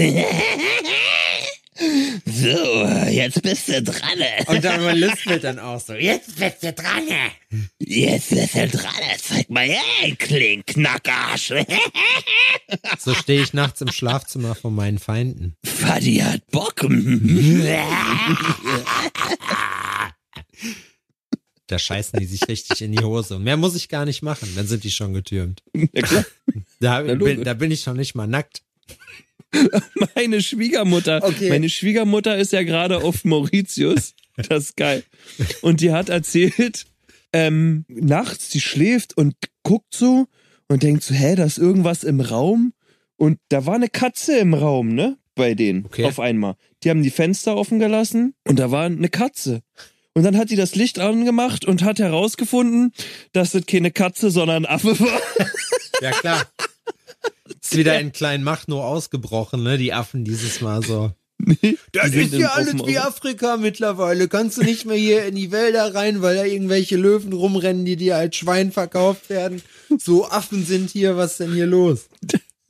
[2.25, 4.19] So, jetzt bist du dran.
[4.47, 5.93] Und dann lispelt dann auch so.
[5.93, 7.03] Jetzt bist du dran.
[7.79, 8.93] Jetzt bist du dran.
[9.23, 9.83] Zeig mal her,
[10.19, 11.53] Klinkknackarsch.
[12.99, 15.55] So stehe ich nachts im Schlafzimmer von meinen Feinden.
[15.65, 16.81] Fadi hat Bock.
[21.67, 23.37] Da scheißen die sich richtig in die Hose.
[23.37, 25.63] Und mehr muss ich gar nicht machen, dann sind die schon getürmt.
[25.75, 26.25] Ja klar.
[26.79, 28.63] Da, bin, da bin ich schon nicht mal nackt.
[30.15, 31.23] Meine Schwiegermutter.
[31.25, 31.49] Okay.
[31.49, 34.15] Meine Schwiegermutter ist ja gerade auf Mauritius.
[34.37, 35.03] Das ist geil.
[35.63, 36.85] Und die hat erzählt,
[37.33, 40.27] ähm, nachts, die schläft und guckt so
[40.69, 42.73] und denkt so, hä, da ist irgendwas im Raum.
[43.17, 45.17] Und da war eine Katze im Raum, ne?
[45.35, 45.87] Bei denen.
[45.87, 46.05] Okay.
[46.05, 46.57] Auf einmal.
[46.83, 49.63] Die haben die Fenster offen gelassen und da war eine Katze.
[50.17, 52.95] Und dann hat die das Licht angemacht und hat herausgefunden,
[53.35, 55.21] dass das keine Katze, sondern ein Affe war.
[56.03, 56.47] Ja, klar.
[57.63, 59.79] Ist wieder in Kleinmachnow ausgebrochen, ne?
[59.79, 61.13] Die Affen dieses Mal so.
[61.93, 64.29] Das ist ja alles wie Afrika mittlerweile.
[64.29, 67.97] Kannst du nicht mehr hier in die Wälder rein, weil da irgendwelche Löwen rumrennen, die
[67.97, 69.63] dir als Schwein verkauft werden.
[69.99, 72.09] So Affen sind hier, was ist denn hier los?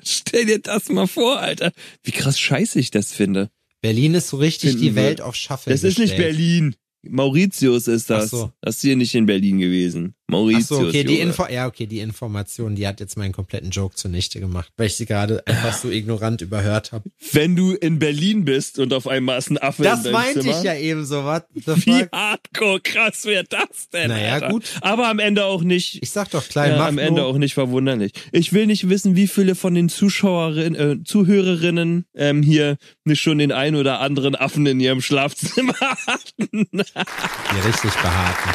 [0.03, 1.73] Stell dir das mal vor, Alter.
[2.05, 3.51] Wie krass scheiße ich das finde.
[3.83, 5.03] Berlin ist so richtig Finden die wir.
[5.03, 6.37] Welt auf Schaffel Das ist nicht gestellt.
[6.37, 6.77] Berlin.
[7.11, 8.25] Mauritius ist das.
[8.25, 8.53] Ach so.
[8.61, 10.15] Das ist hier nicht in Berlin gewesen.
[10.29, 10.73] Mauritius.
[10.73, 11.21] Ach so, okay, die.
[11.21, 14.97] Info, ja, okay, die Information, die hat jetzt meinen kompletten Joke zunichte gemacht, weil ich
[14.97, 17.11] sie gerade einfach so ignorant überhört habe.
[17.33, 20.41] Wenn du in Berlin bist und auf einmal ist ein Affe in Das deinem meinte
[20.41, 20.59] Zimmer.
[20.59, 24.09] ich ja eben so, was the Wie hardcore krass wäre das denn?
[24.09, 24.49] Naja, Alter?
[24.49, 24.65] gut.
[24.81, 26.03] Aber am Ende auch nicht.
[26.03, 28.13] Ich sag doch klein, ja, am Ende auch nicht verwunderlich.
[28.33, 33.39] Ich will nicht wissen, wie viele von den Zuschauerinnen, äh, Zuhörerinnen ähm, hier nicht schon
[33.39, 35.75] den einen oder anderen Affen in ihrem Schlafzimmer
[36.07, 36.69] hatten.
[36.73, 38.51] Die richtig behaarten.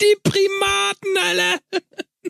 [0.00, 1.58] Die Primaten, alle.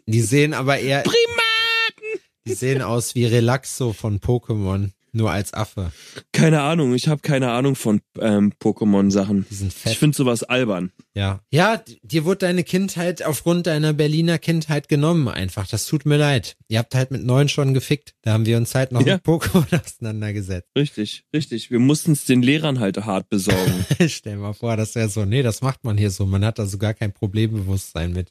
[0.06, 2.20] Die sehen aber eher, Primaten.
[2.46, 5.92] die sehen aus wie Relaxo von Pokémon, nur als Affe.
[6.32, 9.46] Keine Ahnung, ich habe keine Ahnung von ähm, Pokémon-Sachen.
[9.84, 10.92] Ich finde sowas albern.
[11.14, 11.40] Ja.
[11.50, 15.66] Ja, dir wurde deine Kindheit aufgrund deiner Berliner Kindheit genommen einfach.
[15.66, 16.56] Das tut mir leid.
[16.68, 18.14] Ihr habt halt mit neun schon gefickt.
[18.22, 19.14] Da haben wir uns halt noch Ja.
[19.14, 20.68] mit Pokémon auseinandergesetzt.
[20.76, 21.70] Richtig, richtig.
[21.70, 23.84] Wir mussten es den Lehrern halt hart besorgen.
[24.08, 26.26] Stell mal vor, das wäre so, nee, das macht man hier so.
[26.26, 28.30] Man hat da so gar kein Problembewusstsein mit.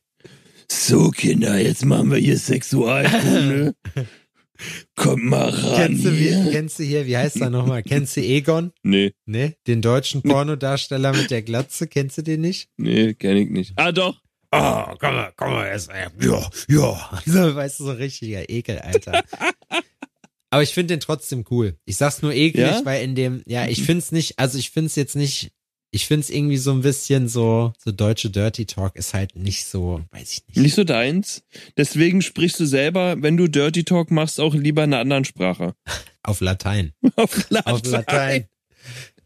[0.72, 3.74] so, Kinder, jetzt machen wir hier Sexualkunde.
[4.96, 6.52] Kommt mal ran Kennst du, wie, hier.
[6.52, 7.82] kennst du hier, wie heißt er nochmal?
[7.84, 8.72] Kennst du Egon?
[8.84, 9.56] Nee, Ne?
[9.68, 12.70] Den deutschen Pornodarsteller mit der Glatze, kennst du den nicht?
[12.78, 13.74] nee, kenn ich nicht.
[13.78, 14.18] Ah, doch.
[14.52, 16.12] Oh, komm mal, komm mal, erst mal.
[16.22, 17.22] Ja, ja.
[17.26, 19.24] So, weißt du, so richtiger Ekel, Alter.
[20.52, 21.78] Aber ich finde den trotzdem cool.
[21.86, 22.82] Ich sag's nur eklig, Ja?
[22.84, 25.52] weil in dem, ja, ich find's nicht, also ich find's jetzt nicht,
[25.92, 30.02] ich find's irgendwie so ein bisschen so, so deutsche Dirty Talk ist halt nicht so,
[30.12, 30.58] weiß ich nicht.
[30.58, 31.44] Nicht so deins.
[31.78, 35.74] Deswegen sprichst du selber, wenn du Dirty Talk machst, auch lieber in einer anderen Sprache.
[36.24, 36.94] Auf Latein.
[37.16, 37.74] Auf Latein.
[37.74, 38.48] Auf Latein.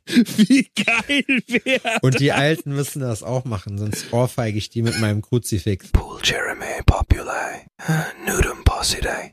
[0.06, 1.99] Wie geil wäre.
[2.02, 5.91] Und die Alten müssen das auch machen, sonst ohrfeige ich die mit meinem Kruzifix.
[5.91, 7.67] Pool Jeremy Populi.
[8.26, 9.32] Nudum Posse Day.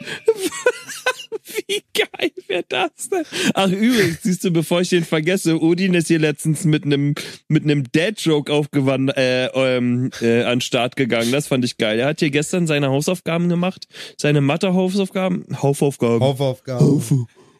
[1.66, 3.24] Wie geil wäre das denn?
[3.54, 7.14] Ach übrigens, siehst du, bevor ich den vergesse, Odin ist hier letztens mit einem
[7.48, 11.32] mit einem Dad-Joke aufgewandt äh, ähm, äh, an den Start gegangen.
[11.32, 11.98] Das fand ich geil.
[11.98, 13.86] Er hat hier gestern seine Hausaufgaben gemacht,
[14.16, 16.84] seine Mathe-Hausaufgaben, Hausaufgaben, Hausaufgaben.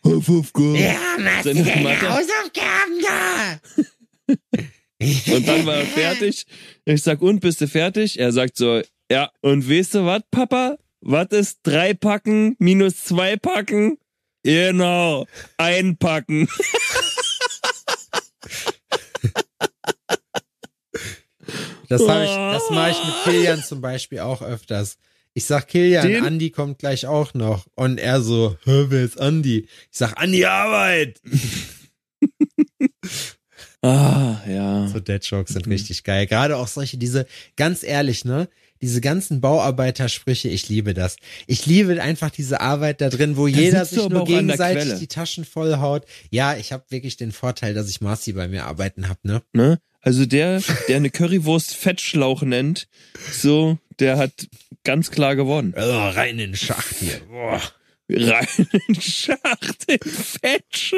[0.04, 0.76] Hausaufgaben.
[0.76, 4.34] Ja, machst du Seine deine Mathe- Hausaufgaben da?
[5.34, 6.44] Und dann war er fertig.
[6.84, 8.18] Ich sag, und bist du fertig?
[8.18, 9.30] Er sagt so, ja.
[9.40, 10.76] Und weißt du was, Papa?
[11.00, 13.98] Was ist drei packen minus zwei packen?
[14.42, 16.48] Genau, einpacken.
[21.88, 24.96] Das ich, das mache ich mit Kilian zum Beispiel auch öfters.
[25.34, 27.66] Ich sag Kilian, Den- Andi kommt gleich auch noch.
[27.74, 29.66] Und er so, hä, wer ist Andi?
[29.90, 31.20] Ich sag, Andi Arbeit.
[33.82, 34.88] Ah, ja.
[34.88, 35.72] So Dead Jokes sind Mhm.
[35.72, 36.26] richtig geil.
[36.26, 38.50] Gerade auch solche, diese, ganz ehrlich, ne?
[38.82, 41.16] Diese ganzen Bauarbeitersprüche, ich liebe das.
[41.46, 45.06] Ich liebe einfach diese Arbeit da drin, wo jeder sitzt du sich nur gegenseitig die
[45.06, 46.04] Taschen vollhaut.
[46.30, 49.42] Ja, ich habe wirklich den Vorteil, dass ich Marci bei mir arbeiten hab, ne?
[49.52, 49.78] Ne?
[50.00, 52.88] Also der, der eine Currywurst Fettschlauch nennt,
[53.32, 54.48] so, der hat
[54.82, 55.74] ganz klar gewonnen.
[55.76, 57.20] Also rein in den Schacht hier.
[57.28, 57.60] Boah.
[58.16, 60.92] Rein in den Schacht, den Fetsch,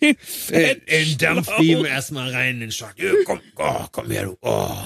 [0.00, 0.82] den In, Fett.
[0.86, 2.98] in Dampfriemen erstmal rein in den Schacht.
[2.98, 4.36] Ja, komm, oh, komm her, du.
[4.42, 4.76] Oh.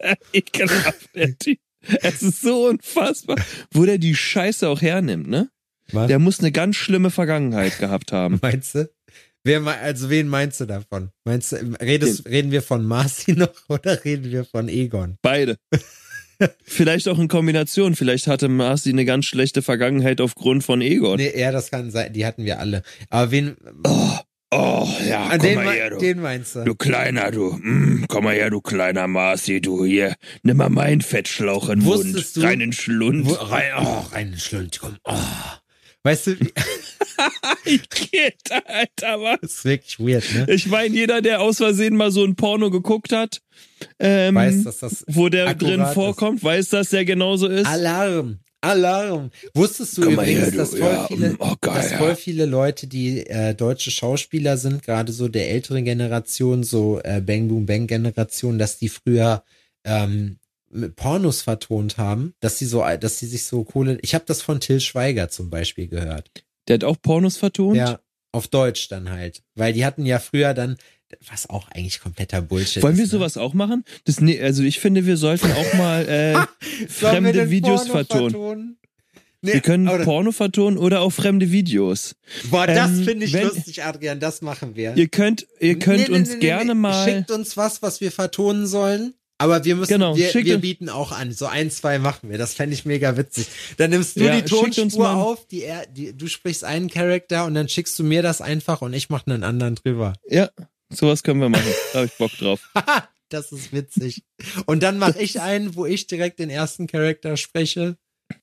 [0.00, 1.58] der ekelhaft, der Typ.
[2.02, 3.36] Es ist so unfassbar,
[3.72, 5.50] wo der die Scheiße auch hernimmt, ne?
[5.92, 6.08] Was?
[6.08, 8.38] Der muss eine ganz schlimme Vergangenheit gehabt haben.
[8.42, 8.90] Meinst du?
[9.44, 11.10] Wer, also wen meinst du davon?
[11.24, 15.18] Meinst du, redest, reden wir von Marci noch oder reden wir von Egon?
[15.22, 15.56] Beide.
[16.64, 17.94] Vielleicht auch in Kombination.
[17.94, 21.16] Vielleicht hatte Marci eine ganz schlechte Vergangenheit aufgrund von Egon.
[21.16, 22.82] Nee, ja, das kann sein, die hatten wir alle.
[23.10, 23.56] Aber wen,
[24.52, 25.98] Oh, ja, ah, komm den, mal her, du.
[25.98, 26.64] den meinst du?
[26.64, 27.58] Du kleiner, du.
[27.60, 29.84] Mm, komm mal her, du kleiner Marci, du.
[29.84, 32.36] Hier, nimm mal meinen Fettschlauch in den Mund.
[32.36, 33.26] Du- Rein in den Schlund.
[33.26, 34.96] Wo, rein, oh, rein in den Schlund, komm.
[35.04, 35.12] Oh.
[36.06, 36.36] Weißt du,
[37.64, 39.40] Geht, Alter, was?
[39.40, 40.54] das ist wirklich weird, ne?
[40.54, 43.42] Ich meine, jeder, der aus Versehen mal so ein Porno geguckt hat,
[43.98, 45.94] ähm, Weiß, dass das wo der drin ist.
[45.94, 47.66] vorkommt, weiß, dass der genauso ist.
[47.66, 48.38] Alarm.
[48.60, 49.32] Alarm.
[49.54, 50.56] Wusstest du Komm übrigens, her, du.
[50.58, 51.98] dass, voll Ja, viele, mm, oh, geil, dass ja.
[51.98, 57.20] voll viele Leute, die äh, deutsche Schauspieler sind, gerade so der älteren Generation, so äh,
[57.20, 59.42] Bang Boom Bang Generation, dass die früher
[59.84, 60.38] ähm,
[60.96, 63.98] Pornos vertont haben, dass sie so, dass sie sich so Kohle.
[64.02, 66.30] Ich habe das von Till Schweiger zum Beispiel gehört.
[66.68, 67.76] Der hat auch Pornos vertont?
[67.76, 68.00] Ja,
[68.32, 70.76] auf Deutsch dann halt, weil die hatten ja früher dann,
[71.30, 72.82] was auch eigentlich kompletter Bullshit.
[72.82, 73.18] Wollen wir ist, ne?
[73.18, 73.84] sowas auch machen?
[74.04, 76.34] Das, nee, also ich finde, wir sollten auch mal äh,
[76.80, 78.30] wir fremde Videos Porno vertonen.
[78.30, 78.78] vertonen?
[79.42, 82.16] Nee, Wir können oder- Porno vertonen oder auch fremde Videos.
[82.50, 84.96] Boah, das ähm, finde ich wenn- lustig, Adrian, das machen wir.
[84.96, 87.04] Ihr könnt, ihr könnt Nee, nee, uns gerne mal.
[87.08, 89.14] Schickt uns was, was wir vertonen sollen.
[89.38, 91.32] Aber wir müssen, Genau, wir, wir bieten auch an.
[91.32, 92.38] So ein, zwei machen wir.
[92.38, 93.48] Das fände ich mega witzig.
[93.76, 97.54] Dann nimmst du Ja, die Tonspur auf, die, er, die, du sprichst einen Charakter und
[97.54, 100.14] dann schickst du mir das einfach und ich mache einen anderen drüber.
[100.26, 100.48] Ja,
[100.90, 101.72] Sowas können wir machen.
[101.92, 102.60] Da habe ich Bock drauf.
[103.28, 104.24] das ist witzig.
[104.66, 107.96] Und dann mache ich einen, wo ich direkt den ersten Charakter spreche.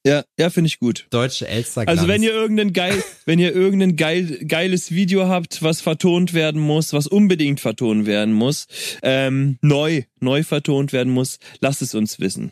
[0.06, 1.08] Ja, ja, finde ich gut.
[1.10, 1.88] Deutsche Elster.
[1.88, 6.62] Also wenn ihr irgendein geil, wenn ihr irgendein geil, geiles Video habt, was vertont werden
[6.62, 8.68] muss, was unbedingt vertont werden muss,
[9.02, 12.52] ähm, neu, neu vertont werden muss, lasst es uns wissen.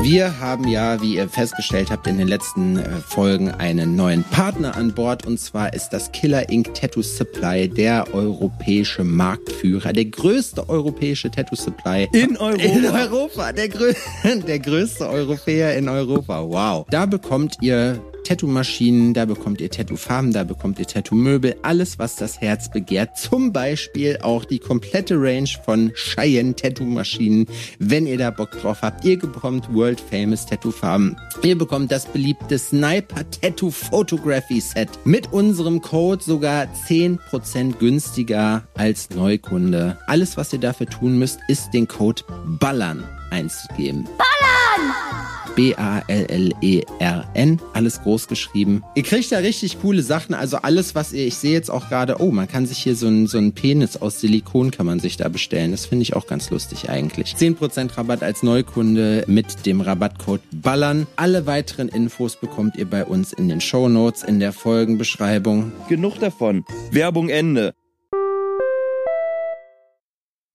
[0.00, 4.74] Wir haben ja, wie ihr festgestellt habt, in den letzten äh, Folgen einen neuen Partner
[4.74, 10.68] an Bord und zwar ist das Killer Ink Tattoo Supply der europäische Marktführer, der größte
[10.68, 12.64] europäische Tattoo Supply in Europa.
[12.64, 13.92] In Europa, der, grö
[14.24, 16.42] der größte Europäer in Europa.
[16.42, 16.86] Wow.
[16.90, 22.40] Da bekommt ihr Tattoo-Maschinen, da bekommt ihr Tattoo-Farben, da bekommt ihr Tattoo-Möbel, alles, was das
[22.40, 23.16] Herz begehrt.
[23.18, 27.46] Zum Beispiel auch die komplette Range von Cheyenne Tattoo-Maschinen,
[27.78, 29.04] wenn ihr da Bock drauf habt.
[29.04, 31.16] Ihr bekommt World Famous Tattoo-Farben.
[31.42, 34.88] Ihr bekommt das beliebte Sniper Tattoo Photography Set.
[35.04, 39.98] Mit unserem Code sogar 10% günstiger als Neukunde.
[40.06, 42.22] Alles, was ihr dafür tun müsst, ist den Code
[42.58, 44.04] BALLERN einzugeben.
[44.18, 45.41] BALLERN!
[45.54, 47.50] B-A-L-L-E-R-N.
[47.72, 48.82] Alles groß geschrieben.
[48.94, 50.34] Ihr kriegt da richtig coole Sachen.
[50.34, 53.06] Also alles, was ihr, ich sehe jetzt auch gerade, oh, man kann sich hier so
[53.06, 55.70] ein, so ein Penis aus Silikon kann man sich da bestellen.
[55.70, 57.34] Das finde ich auch ganz lustig eigentlich.
[57.34, 61.06] 10% Rabatt als Neukunde mit dem Rabattcode BALLERN.
[61.16, 65.72] Alle weiteren Infos bekommt ihr bei uns in den Show Notes in der Folgenbeschreibung.
[65.88, 66.64] Genug davon.
[66.90, 67.74] Werbung Ende.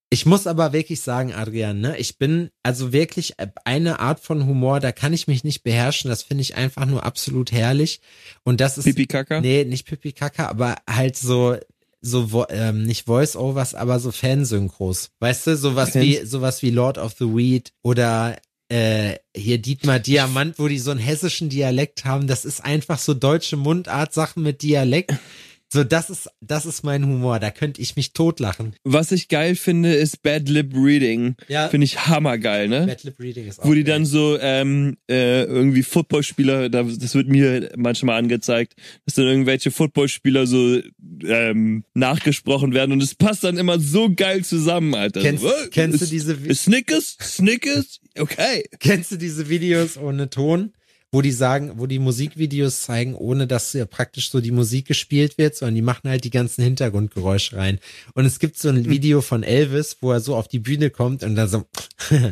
[0.09, 3.33] Ich muss aber wirklich sagen, Adrian, ne, ich bin also wirklich
[3.65, 6.09] eine Art von Humor, da kann ich mich nicht beherrschen.
[6.09, 7.99] Das finde ich einfach nur absolut herrlich.
[8.43, 9.41] Und das ist Pipi Kaka?
[9.41, 11.57] Nee, nicht Pipi Kaka, aber halt so
[11.99, 15.09] so ähm, nicht Voice-Overs, aber so Fansynchros.
[15.19, 18.37] Weißt du, sowas wie sowas wie Lord of the Weed oder
[18.69, 22.27] äh, hier Dietmar Diamant, wo die so einen hessischen Dialekt haben.
[22.27, 25.13] Das ist einfach so deutsche Mundart-Sachen mit Dialekt.
[25.69, 27.39] So, das ist, das ist mein Humor.
[27.39, 28.73] Da könnte ich mich totlachen.
[28.85, 31.35] Was ich geil finde, ist Bad Lip Reading.
[31.49, 31.67] Ja.
[31.67, 32.85] Finde ich hammergeil, ne?
[32.87, 33.95] Bad Lip Reading ist auch Wo die geil.
[33.95, 38.75] dann so ähm, äh, irgendwie Footballspieler, da, das wird mir manchmal angezeigt,
[39.05, 40.79] dass dann irgendwelche Footballspieler so
[41.25, 45.21] ähm, nachgesprochen werden und es passt dann immer so geil zusammen, Alter.
[45.21, 47.17] Kennst, so, kennst du ist- diese, Vi- ist Snickers?
[47.21, 47.99] Snickers?
[48.17, 48.63] Okay.
[48.79, 50.71] kennst du diese Videos ohne Ton?
[51.11, 55.37] Wo die sagen, wo die Musikvideos zeigen, ohne dass ja praktisch so die Musik gespielt
[55.37, 57.79] wird, sondern die machen halt die ganzen Hintergrundgeräusche rein.
[58.13, 61.23] Und es gibt so ein Video von Elvis, wo er so auf die Bühne kommt
[61.23, 61.65] und da so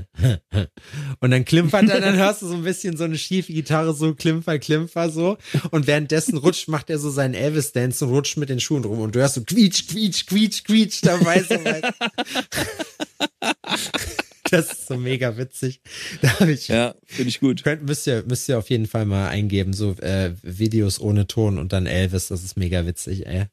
[1.20, 4.14] und dann klimpert er, dann hörst du so ein bisschen so eine schiefe Gitarre, so
[4.14, 5.38] klimper, klimper so.
[5.72, 9.16] Und währenddessen rutscht, macht er so seinen Elvis-Dance und rutscht mit den Schuhen rum und
[9.16, 11.44] du hörst so quietsch, quietsch, quietsch, quietsch dabei.
[11.44, 11.56] So.
[14.52, 15.82] Das ist so mega witzig.
[16.22, 17.64] Da habe ich Ja, finde ich gut.
[17.64, 21.58] Könnt, müsst ihr, müsst ihr auf jeden Fall mal eingeben, so äh, Videos ohne Ton
[21.58, 23.46] und dann Elvis, das ist mega witzig, ey.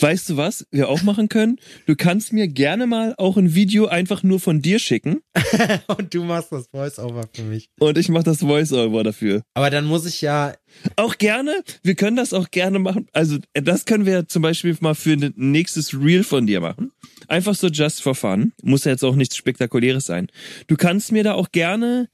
[0.00, 1.58] Weißt du was wir auch machen können?
[1.86, 5.20] Du kannst mir gerne mal auch ein Video einfach nur von dir schicken
[5.86, 7.68] Und du machst das Voice-Over für mich.
[7.78, 9.42] und ich mache das Voice-Over dafür.
[9.54, 10.54] Aber dann muss ich ja,
[10.96, 13.06] Auch gerne, wir können das auch gerne machen.
[13.12, 16.92] Also äh, das können wir zum Beispiel mal für ein nächstes Reel von dir machen.
[17.26, 18.52] Einfach so just for fun.
[18.62, 20.28] Muss ja jetzt auch nichts Spektakuläres sein.
[20.66, 22.08] Du kannst mir da auch gerne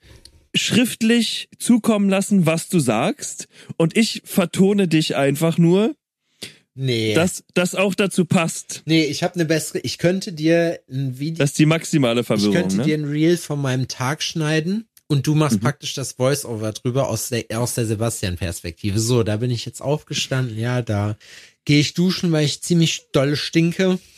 [0.54, 3.48] schriftlich zukommen lassen, was du sagst.
[3.76, 5.94] Und ich vertone dich einfach nur,
[6.74, 7.14] nee.
[7.14, 8.82] dass das auch dazu passt.
[8.86, 12.26] nee, ich habe eine bessere, ich könnte dir ein Video, Das ist die maximale ich
[12.26, 12.54] Verwirrung.
[12.54, 13.04] könnte dir Ne?
[13.04, 17.44] ein Reel von meinem Tag schneiden und du machst praktisch das Voice-Over drüber aus der,
[17.58, 18.98] aus der Sebastian-Perspektive.
[18.98, 21.16] So, da bin ich jetzt aufgestanden, ja, da
[21.64, 23.98] gehe ich duschen, weil ich ziemlich doll stinke.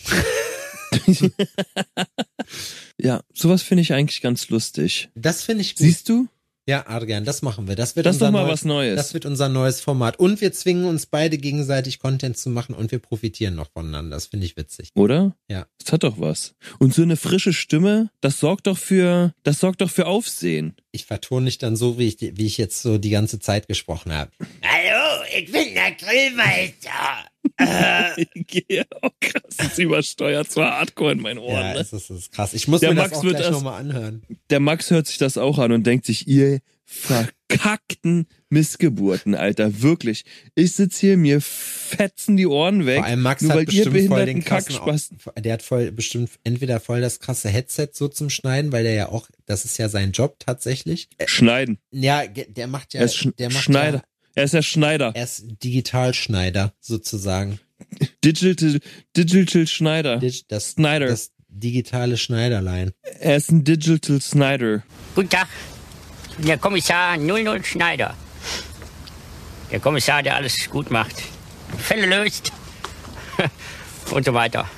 [2.99, 5.11] Ja, sowas finde ich eigentlich ganz lustig.
[5.15, 5.85] Das finde ich gut.
[5.85, 6.29] Siehst du?
[6.69, 7.77] Ja, Adrian, das machen wir.
[7.77, 8.97] Das wird Das ist unser doch mal neues- was Neues.
[8.97, 10.19] Das wird unser neues Format.
[10.19, 14.17] Und wir zwingen uns beide gegenseitig Content zu machen und wir profitieren noch voneinander.
[14.17, 14.91] Das finde ich witzig.
[14.97, 15.37] Oder?
[15.49, 15.67] Ja.
[15.83, 16.55] Das hat doch was.
[16.81, 20.75] Und so eine frische Stimme, das sorgt doch für, das sorgt doch für Aufsehen.
[20.91, 24.13] Ich vertone nicht dann so, wie ich, wie ich jetzt so die ganze Zeit gesprochen
[24.13, 24.33] habe.
[24.65, 26.91] Hallo, ich bin der Grillmeister.
[28.69, 31.55] ja, oh krass, das übersteuert, zwar Hardcore in meinen Ohren.
[31.55, 31.81] Ja, ne?
[31.81, 32.53] es ist, es ist krass.
[32.55, 34.23] Ich muss Der mir Max das auch wird gleich nochmal anhören.
[34.51, 40.25] Der Max hört sich das auch an und denkt sich, ihr verkackten Missgeburten, Alter, wirklich.
[40.55, 42.99] Ich sitz hier, mir fetzen die Ohren weg.
[42.99, 45.19] Vor allem Max hat bestimmt voll den krassen, Kackspasten.
[45.39, 49.09] der hat voll bestimmt entweder voll das krasse Headset so zum Schneiden, weil der ja
[49.09, 51.09] auch, das ist ja sein Job tatsächlich.
[51.19, 51.79] Äh, Schneiden.
[51.91, 53.99] Ja, der macht ja, Er der macht Schneider.
[53.99, 54.05] Ja,
[54.37, 55.13] Er ist der Schneider.
[55.15, 57.59] er ist Digitalschneider sozusagen.
[58.25, 58.81] Digital,
[59.17, 60.19] Digital Schneider.
[60.19, 61.07] Dig- Das, Snyder.
[61.07, 62.93] das digitale Schneiderlein.
[63.21, 64.83] Er ist ein Digital Snyder.
[65.15, 65.49] Guten Tag,
[66.39, 68.15] der Kommissar 00 Schneider.
[69.71, 71.15] Der Kommissar, der alles gut macht.
[71.79, 72.53] Fälle löst
[74.13, 74.69] und so weiter.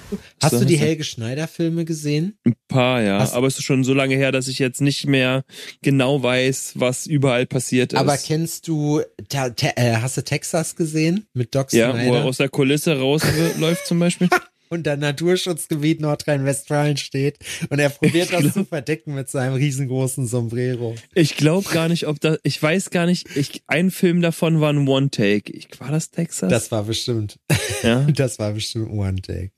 [0.43, 2.39] Hast So du die hast Helge Schneider-Filme gesehen?
[2.45, 3.19] Ein paar, ja.
[3.21, 5.45] Hast- aber es ist schon so lange her, dass ich jetzt nicht mehr
[5.83, 7.99] genau weiß, was überall passiert ist.
[7.99, 12.25] Aber kennst du, äh, hast du Texas gesehen mit Doc ja, wo er Snyder?
[12.25, 14.29] aus der Kulisse rausläuft zum Beispiel.
[14.71, 17.39] Und der Naturschutzgebiet Nordrhein-Westfalen steht
[17.71, 20.95] und er probiert das zu verdecken mit seinem riesengroßen Sombrero.
[21.15, 24.73] Ich glaube gar nicht, ob da, ich weiß gar nicht, ich, ein Film davon war
[24.73, 25.53] ein One-Take.
[25.53, 26.51] Ich, war das Texas?
[26.51, 27.39] Das war bestimmt,
[27.83, 28.01] ja.
[28.15, 29.51] das war bestimmt ein One Take.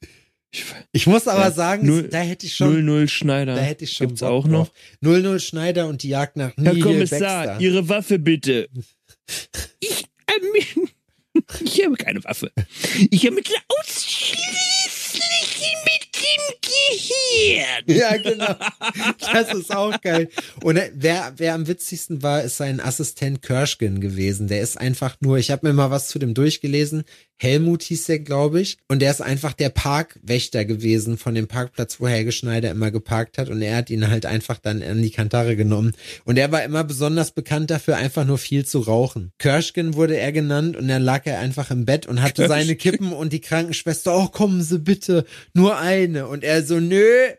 [0.52, 3.54] Ich, Ich muss aber Ja, sagen, null- da hätte ich schon, 00 Schneider.
[3.54, 4.66] da hätte ich schon Gibt's Bock auch noch?
[4.68, 4.72] drauf.
[5.00, 7.60] 00 Schneider und die Jagd nach Herr Nihil Kommissar, Baxter.
[7.60, 8.68] Ihre Waffe bitte.
[9.78, 10.88] Ich, ähm,
[11.64, 12.50] ich habe keine Waffe.
[13.10, 14.69] Ich ermittle ausschließlich
[16.20, 17.84] dem Gehirn.
[17.86, 18.54] Ja, genau.
[19.32, 20.28] Das ist auch geil.
[20.62, 24.48] Und wer, wer am witzigsten war, ist sein Assistent Kirschgen gewesen.
[24.48, 27.04] Der ist einfach nur, ich habe mir mal was zu dem durchgelesen.
[27.42, 28.76] Helmut hieß der, glaube ich.
[28.86, 33.38] Und der ist einfach der Parkwächter gewesen von dem Parkplatz, wo Helge Schneider immer geparkt
[33.38, 33.48] hat.
[33.48, 35.92] Und er hat ihn halt einfach dann an die Kantare genommen.
[36.26, 39.32] Und er war immer besonders bekannt dafür, einfach nur viel zu rauchen.
[39.38, 43.14] Kirschgen wurde er genannt und dann lag er einfach im Bett und hatte seine Kippen
[43.14, 45.24] und die Krankenschwester, oh, kommen Sie bitte,
[45.54, 46.26] nur eine.
[46.26, 47.30] Und er so, nö,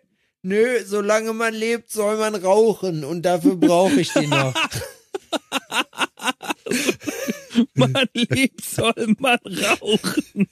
[0.41, 4.56] nö, solange man lebt, soll man rauchen und dafür brauche ich die noch.
[7.74, 10.47] Man lebt, soll man rauchen.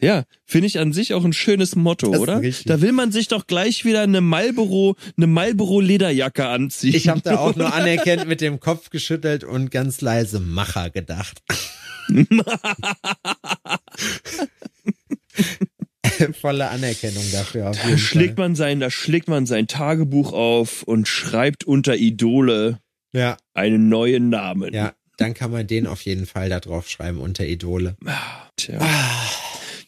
[0.00, 2.40] Ja, finde ich an sich auch ein schönes Motto, oder?
[2.40, 2.66] richtig.
[2.66, 6.94] Da will man sich doch gleich wieder eine Marlboro, eine Marlboro Lederjacke anziehen.
[6.94, 11.42] Ich habe da auch nur anerkennt mit dem Kopf geschüttelt und ganz leise Macher gedacht.
[16.40, 18.46] Volle Anerkennung dafür auf da jeden schlägt Fall.
[18.48, 22.80] man sein, da schlägt man sein Tagebuch auf und schreibt unter Idole
[23.12, 24.72] Ja, einen neuen Namen.
[24.74, 27.96] ja, dann kann man den auf jeden Fall da drauf schreiben unter Idole.
[28.56, 28.78] Tja.
[28.80, 29.30] Ah.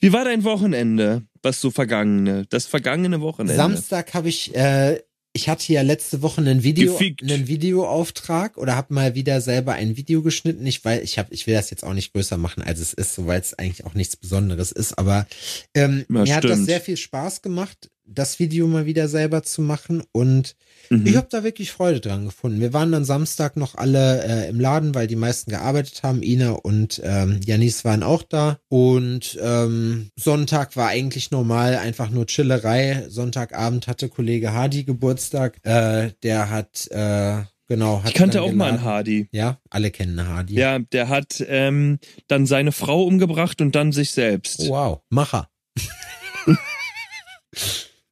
[0.00, 1.22] Wie war dein Wochenende?
[1.42, 2.46] Was so vergangene?
[2.48, 3.54] Das vergangene Wochenende.
[3.54, 5.00] Samstag habe ich, äh,
[5.32, 7.22] ich hatte ja letzte Woche einen Video, Gefickt.
[7.22, 10.66] einen Videoauftrag oder habe mal wieder selber ein Video geschnitten.
[10.66, 13.14] Ich weil ich habe, ich will das jetzt auch nicht größer machen, als es ist,
[13.14, 14.98] so weil es eigentlich auch nichts Besonderes ist.
[14.98, 15.26] Aber
[15.74, 16.66] ähm, Ja, mir hat das stimmt.
[16.66, 20.56] sehr viel Spaß gemacht, das Video mal wieder selber zu machen und
[20.91, 21.07] Mhm.
[21.07, 22.61] ich habe da wirklich Freude dran gefunden.
[22.61, 26.22] Wir waren dann Samstag noch alle äh, im Laden, weil die meisten gearbeitet haben.
[26.22, 28.59] Ina und ähm, Janis waren auch da.
[28.68, 33.05] Und ähm, Sonntag war eigentlich normal, einfach nur Chillerei.
[33.09, 35.59] Sonntagabend hatte Kollege Hardy Geburtstag.
[35.62, 38.84] Äh, der hat, äh, genau, hat ich kannte auch mal einen geladen.
[38.84, 39.28] Hardy.
[39.30, 40.55] Ja, alle kennen Hardy.
[40.55, 44.68] Ja, der hat ähm, dann seine Frau umgebracht und dann sich selbst.
[44.68, 45.49] Wow, Macher.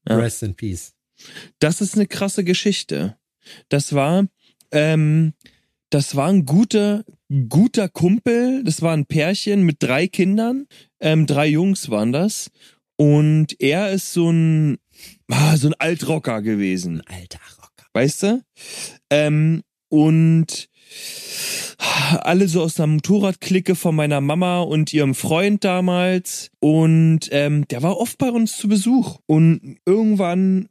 [0.09, 0.17] Ja.
[0.17, 0.95] Rest in Peace.
[1.59, 3.17] Das ist eine krasse Geschichte.
[3.69, 4.27] Das war,
[4.73, 5.33] ähm,
[5.91, 7.05] das war ein guter,
[7.49, 8.63] guter Kumpel.
[8.65, 10.67] Das war ein Pärchen mit drei Kindern.
[11.01, 12.51] Ähm, drei Jungs waren das.
[12.97, 14.79] Und er ist so ein,
[15.29, 17.03] ah, so ein Altrocker gewesen.
[17.07, 17.87] Alter Rocker.
[17.93, 18.43] weißt du?
[19.11, 20.69] Ähm, und
[22.23, 26.51] alle so aus der Motorradklicke von meiner Mama und ihrem Freund damals.
[26.61, 29.19] Und ähm, der war oft bei uns zu Besuch.
[29.27, 30.67] Und irgendwann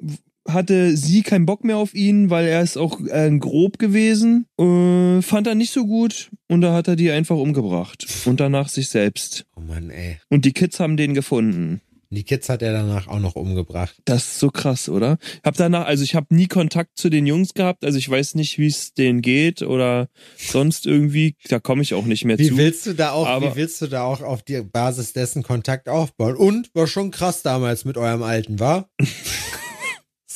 [0.47, 4.45] hatte sie keinen Bock mehr auf ihn, weil er ist auch äh, grob gewesen.
[4.59, 8.05] Äh, fand er nicht so gut und da hat er die einfach umgebracht.
[8.25, 9.45] Und danach sich selbst.
[9.55, 10.17] Oh Mann, ey.
[10.29, 11.81] Und die Kids haben den gefunden.
[12.09, 13.97] Die Kids hat er danach auch noch umgebracht.
[14.05, 15.17] Das ist so krass, oder?
[15.43, 18.57] Hab danach, also ich habe nie Kontakt zu den Jungs gehabt, also ich weiß nicht,
[18.57, 21.35] wie es denen geht oder sonst irgendwie.
[21.49, 22.55] Da komme ich auch nicht mehr Wie zu.
[22.55, 25.89] willst du da auch, Aber- wie willst du da auch auf die Basis dessen Kontakt
[25.89, 26.37] aufbauen?
[26.37, 28.87] Und war schon krass damals mit eurem Alten, war?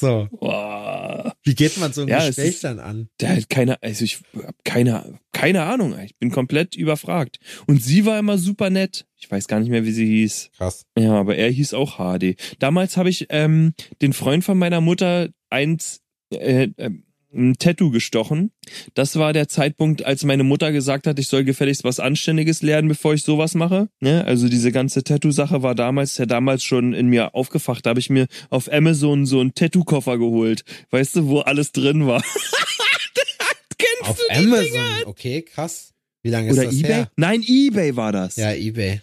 [0.02, 0.28] so.
[0.32, 3.08] Boah, Wie geht man so ein Ja, es Gespräch ist- dann an?
[3.22, 5.98] der hat keine, also ich hab keine, keine Ahnung.
[6.04, 7.38] Ich bin komplett überfragt.
[7.68, 9.06] Und sie war immer super nett.
[9.18, 10.50] Ich weiß gar nicht mehr, wie sie hieß.
[10.58, 10.86] Krass.
[10.98, 12.36] Ja, aber er hieß auch HD.
[12.60, 16.02] Damals habe ich ähm, den Freund von meiner Mutter eins
[16.34, 16.92] äh, äh,
[17.34, 18.52] ein Tattoo gestochen.
[18.94, 22.88] Das war der Zeitpunkt, als meine Mutter gesagt hat, ich soll gefälligst was Anständiges lernen,
[22.88, 23.90] bevor ich sowas mache.
[24.00, 24.24] Ne?
[24.26, 27.86] Also diese ganze Tattoo-Sache war damals ja damals schon in mir aufgefacht.
[27.86, 30.64] Da habe ich mir auf Amazon so einen Tattoo-Koffer geholt.
[30.90, 32.22] Weißt du, wo alles drin war.
[33.78, 34.66] Kennst Auf du die Amazon.
[34.66, 35.08] Dinger?
[35.08, 35.94] Okay, krass.
[36.24, 36.94] Wie lange ist Oder das eBay?
[36.94, 37.12] her?
[37.16, 38.36] Nein, eBay war das.
[38.36, 39.02] Ja, eBay.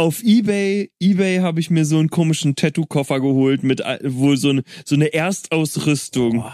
[0.00, 4.62] Auf eBay, eBay habe ich mir so einen komischen Tattoo-Koffer geholt mit wohl so eine
[4.84, 6.44] so eine Erstausrüstung.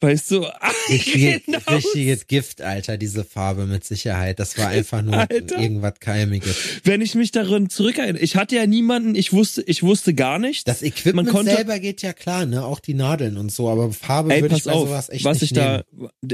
[0.00, 0.44] Weißt du?
[0.88, 1.58] Richtige, Genau.
[1.70, 4.40] richtiges Gift, Alter, diese Farbe mit Sicherheit.
[4.40, 5.58] Das war einfach nur Alter.
[5.60, 6.56] irgendwas Keimiges.
[6.82, 10.64] Wenn ich mich darin zurückerinnere, ich hatte ja niemanden, ich wusste, ich wusste gar nichts.
[10.64, 12.64] Das Equipment konnte- selber geht ja klar, ne?
[12.64, 15.40] Auch die Nadeln und so, aber Farbe Ey, würde ich bei auf, sowas echt was
[15.40, 15.84] nicht ich da,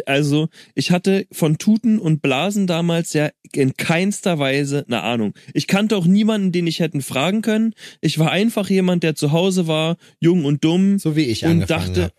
[0.06, 5.34] also ich hatte von Tuten und Blasen damals ja in keinster Weise eine Ahnung.
[5.52, 7.74] Ich kannte auch niemanden, den ich hätten fragen können.
[8.00, 11.70] Ich war einfach jemand, der zu Hause war, jung und dumm So wie ich und
[11.70, 12.12] dachte, habe.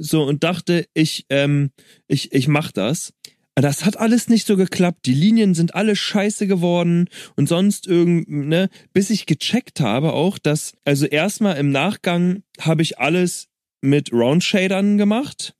[0.00, 1.70] so und dachte, ich, ähm,
[2.08, 3.12] ich, ich mach das.
[3.54, 5.04] Das hat alles nicht so geklappt.
[5.04, 10.38] Die Linien sind alle scheiße geworden und sonst irgend, ne, bis ich gecheckt habe auch,
[10.38, 13.48] dass, also erstmal im Nachgang habe ich alles
[13.82, 15.54] mit Round Shadern gemacht,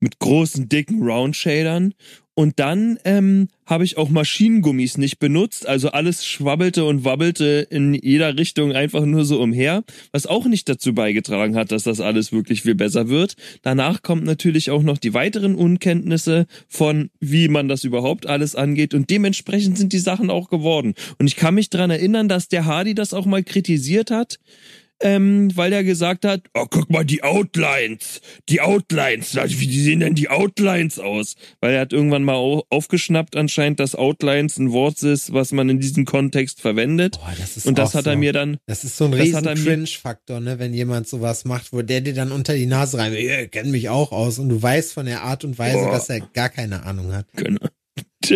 [0.00, 1.92] mit großen, dicken Round Shadern
[2.34, 7.94] und dann ähm, habe ich auch Maschinengummis nicht benutzt, also alles schwabbelte und wabbelte in
[7.94, 12.32] jeder Richtung einfach nur so umher, was auch nicht dazu beigetragen hat, dass das alles
[12.32, 13.36] wirklich viel besser wird.
[13.62, 18.94] Danach kommt natürlich auch noch die weiteren Unkenntnisse von, wie man das überhaupt alles angeht
[18.94, 20.94] und dementsprechend sind die Sachen auch geworden.
[21.18, 24.38] Und ich kann mich dran erinnern, dass der Hardy das auch mal kritisiert hat,
[25.00, 30.14] ähm, weil er gesagt hat, oh, guck mal, die Outlines, die Outlines, wie sehen denn
[30.14, 31.34] die Outlines aus?
[31.60, 35.68] Weil er hat irgendwann mal au- aufgeschnappt anscheinend, dass Outlines ein Wort ist, was man
[35.68, 37.18] in diesem Kontext verwendet.
[37.18, 38.18] Boah, das ist Und das hat er so.
[38.18, 41.82] mir dann, Das ist so ein riesen er Cringe-Faktor, ne, wenn jemand sowas macht, wo
[41.82, 44.92] der dir dann unter die Nase rein, ich kenn mich auch aus und du weißt
[44.92, 45.90] von der Art und Weise, Boah.
[45.92, 47.26] dass er gar keine Ahnung hat.
[47.34, 47.66] genau.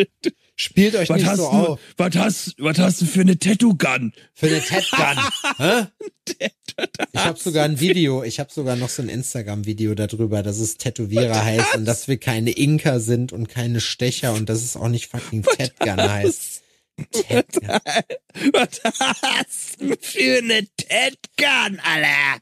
[0.60, 1.80] Spielt euch Was nicht hast, so du, auf.
[1.96, 4.12] was, hast, was hast du für eine Tattoo-Gun?
[4.34, 4.60] Für eine.
[5.56, 5.86] Hä?
[7.12, 10.76] Ich habe sogar ein Video, ich habe sogar noch so ein Instagram-Video darüber, dass es
[10.76, 14.88] Tätowierer heißt und dass wir keine Inka sind und keine Stecher und dass es auch
[14.88, 16.62] nicht fucking Ted-Gun heißt.
[17.12, 17.78] Ted-Gun.
[18.52, 18.80] Was
[19.22, 22.40] hast du für eine Ted-Gun, Alter?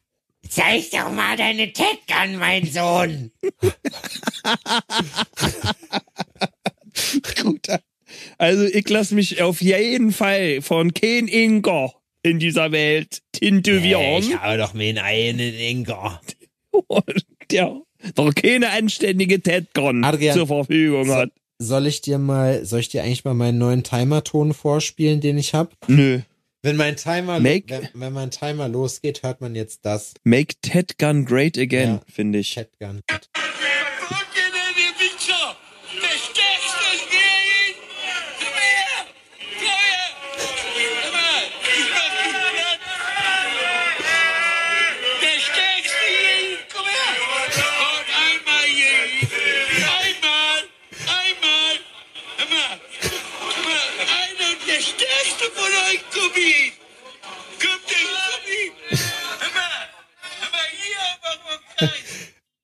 [0.49, 3.31] Zeig doch mal deine Ted-Gun, mein Sohn.
[7.43, 7.67] Gut.
[8.39, 14.23] Also ich lasse mich auf jeden Fall von kein Ingo in dieser Welt tätowieren.
[14.23, 16.21] Ich habe doch mir einen Inka.
[17.51, 17.81] der
[18.15, 21.31] doch keine anständige Ted-Gun Adrian, zur Verfügung hat.
[21.59, 25.55] Soll ich dir mal, soll ich dir eigentlich mal meinen neuen Timer-Ton vorspielen, den ich
[25.55, 25.71] habe?
[25.87, 26.21] Nö.
[26.63, 30.13] Wenn mein Timer, Make- wenn, wenn mein Timer losgeht, hört man jetzt das.
[30.25, 32.03] Make Ted-Gun great again, Ja.
[32.13, 32.53] finde ich.
[32.55, 33.01] Chatgun.
[33.09, 33.19] Der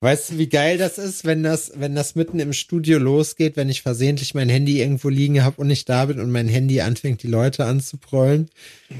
[0.03, 3.69] Weißt du, wie geil das ist, wenn das, wenn das mitten im Studio losgeht, wenn
[3.69, 7.23] ich versehentlich mein Handy irgendwo liegen habe und nicht da bin und mein Handy anfängt,
[7.23, 8.49] die Leute anzuprollen?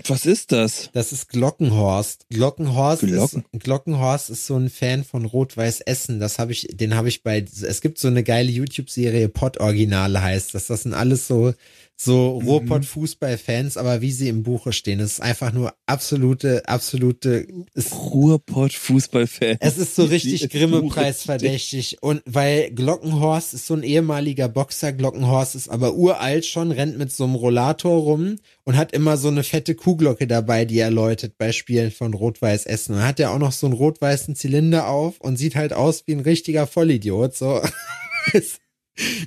[0.08, 0.92] Was ist das?
[0.94, 2.28] Das ist Glockenhorst.
[2.30, 3.44] Glockenhorst, Glocken.
[3.52, 6.22] ist, Glockenhorst ist so ein Fan von Rot-Weiß Essen.
[6.22, 10.22] Das habe ich, den habe ich bei, es gibt so eine geile YouTube-Serie, Pod Originale
[10.22, 10.68] heißt das.
[10.68, 11.54] Das sind alles so,
[11.96, 12.48] so Mhm.
[12.48, 15.00] Ruhrpott-Fußball-Fans, aber wie sie im Buche stehen.
[15.00, 19.58] Es ist einfach nur absolute, absolute, es, Ruhrpott-Fußballfan.
[19.60, 21.98] es ist so richtig im Grimme-Preis Buche verdächtig.
[22.02, 27.12] Und weil Glockenhorst ist so ein ehemaliger Boxer, Glockenhorst ist aber uralt schon, rennt mit
[27.12, 31.38] so einem Rollator rum und hat immer so eine fette Kuhglocke dabei, die er läutet
[31.38, 32.96] bei Spielen von Rot-Weiß Essen.
[32.96, 36.14] Und hat er auch noch so einen rot-weißen Zylinder auf und sieht halt aus wie
[36.14, 37.36] ein richtiger Vollidiot.
[37.36, 37.62] So.
[38.34, 38.60] Es-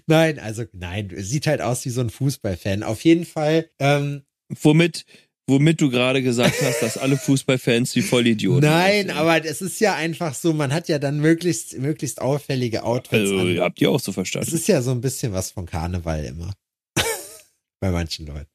[0.07, 2.83] nein, also nein, sieht halt aus wie so ein Fußballfan.
[2.83, 4.23] Auf jeden Fall, ähm,
[4.63, 5.05] Womit,
[5.49, 9.11] womit du gerade gesagt hast, dass alle Fußballfans die Vollidioten nein, aussehen.
[9.11, 13.39] aber es ist ja einfach so, man hat ja dann möglichst, möglichst auffällige Outfits Also,
[13.41, 13.59] an.
[13.61, 14.55] habt ihr auch so Es verstanden.
[14.55, 16.53] ist ja so ein bisschen was von Karneval immer.
[17.81, 18.47] Bei manchen Leuten.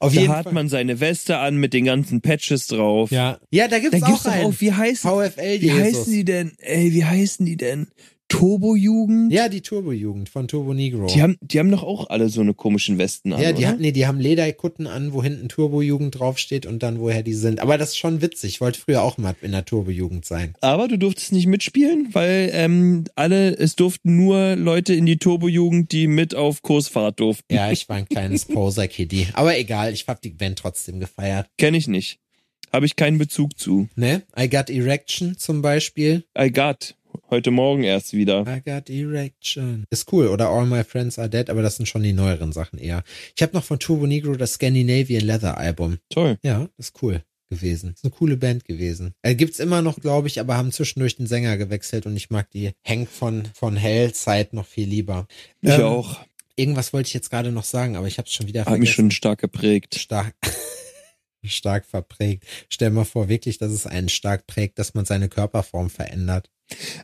[0.00, 0.52] Auf Da jeden hat Fall.
[0.54, 3.10] man seine Weste an mit den ganzen Patches drauf.
[3.10, 3.38] ja.
[3.50, 4.46] ja, da gibt's Da auch gibt's doch einen.
[4.46, 5.80] auch, wie heißen, VfL wie Jesus.
[5.82, 6.52] heißen die denn?
[6.58, 7.88] Ey, wie heißen die denn?
[8.28, 9.32] Turbo-Jugend?
[9.32, 11.06] Ja, die Turbo-Jugend von Turbo Negro.
[11.06, 13.40] Die haben, die haben doch auch alle so eine komischen Westen an.
[13.40, 13.68] ja, die, oder?
[13.68, 17.60] haben, nee, die haben Lederkutten an, wo hinten Turbo-Jugend draufsteht und dann woher die sind.
[17.60, 18.54] Aber das ist schon witzig.
[18.54, 20.54] Ich wollte früher auch mal in der Turbo-Jugend sein.
[20.60, 25.90] Aber du durftest nicht mitspielen, weil ähm, alle, es durften nur Leute in die Turbo-Jugend,
[25.92, 27.54] die mit auf Kursfahrt durften.
[27.54, 29.28] Ja, ich war ein kleines Poser-Kiddie.
[29.32, 31.48] Aber egal, ich hab die Band trotzdem gefeiert.
[31.56, 32.18] Kenn ich nicht.
[32.72, 33.88] Habe ich keinen Bezug zu.
[33.96, 34.22] Ne?
[34.38, 36.24] I Got Erection zum Beispiel.
[36.38, 36.94] I got.
[37.30, 38.40] Heute Morgen erst wieder.
[38.46, 39.84] I got erection.
[39.90, 40.28] Ist cool.
[40.28, 43.02] Oder All My Friends Are Dead, aber das sind schon die neueren Sachen eher.
[43.36, 45.98] Ich habe noch von Turbo Negro das Scandinavian Leather Album.
[46.08, 46.38] Toll.
[46.42, 47.92] Ja, ist cool gewesen.
[47.94, 49.14] Ist eine coole Band gewesen.
[49.22, 52.50] Äh, gibt's immer noch, glaube ich, aber haben zwischendurch den Sänger gewechselt und ich mag
[52.50, 55.26] die Hank von, von Hell Zeit noch viel lieber.
[55.62, 56.20] Ich Ähm, auch.
[56.56, 58.90] Irgendwas wollte ich jetzt gerade noch sagen, aber ich habe es schon wieder Hat mich
[58.90, 58.94] vergessen.
[58.94, 59.94] schon stark geprägt.
[59.98, 60.34] stark,
[61.44, 62.44] stark verprägt.
[62.68, 66.50] Stell mal vor, wirklich, dass es einen stark prägt, dass man seine Körperform verändert.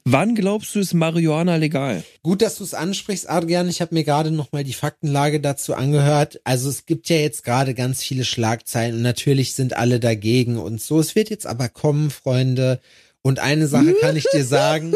[0.05, 2.05] Wann glaubst du, ist Marihuana legal?
[2.23, 3.69] Gut, dass du es ansprichst, Adrian.
[3.69, 6.41] Ich habe mir gerade noch mal die Faktenlage dazu angehört.
[6.45, 10.81] Also es gibt ja jetzt gerade ganz viele Schlagzeilen und natürlich sind alle dagegen und
[10.81, 11.01] so.
[11.01, 12.81] Es wird jetzt aber kommen, Freunde.
[13.23, 14.95] Und eine Sache kann ich dir sagen.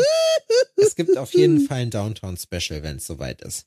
[0.76, 3.66] es gibt auf jeden Fall ein Downtown-Special, wenn es soweit ist.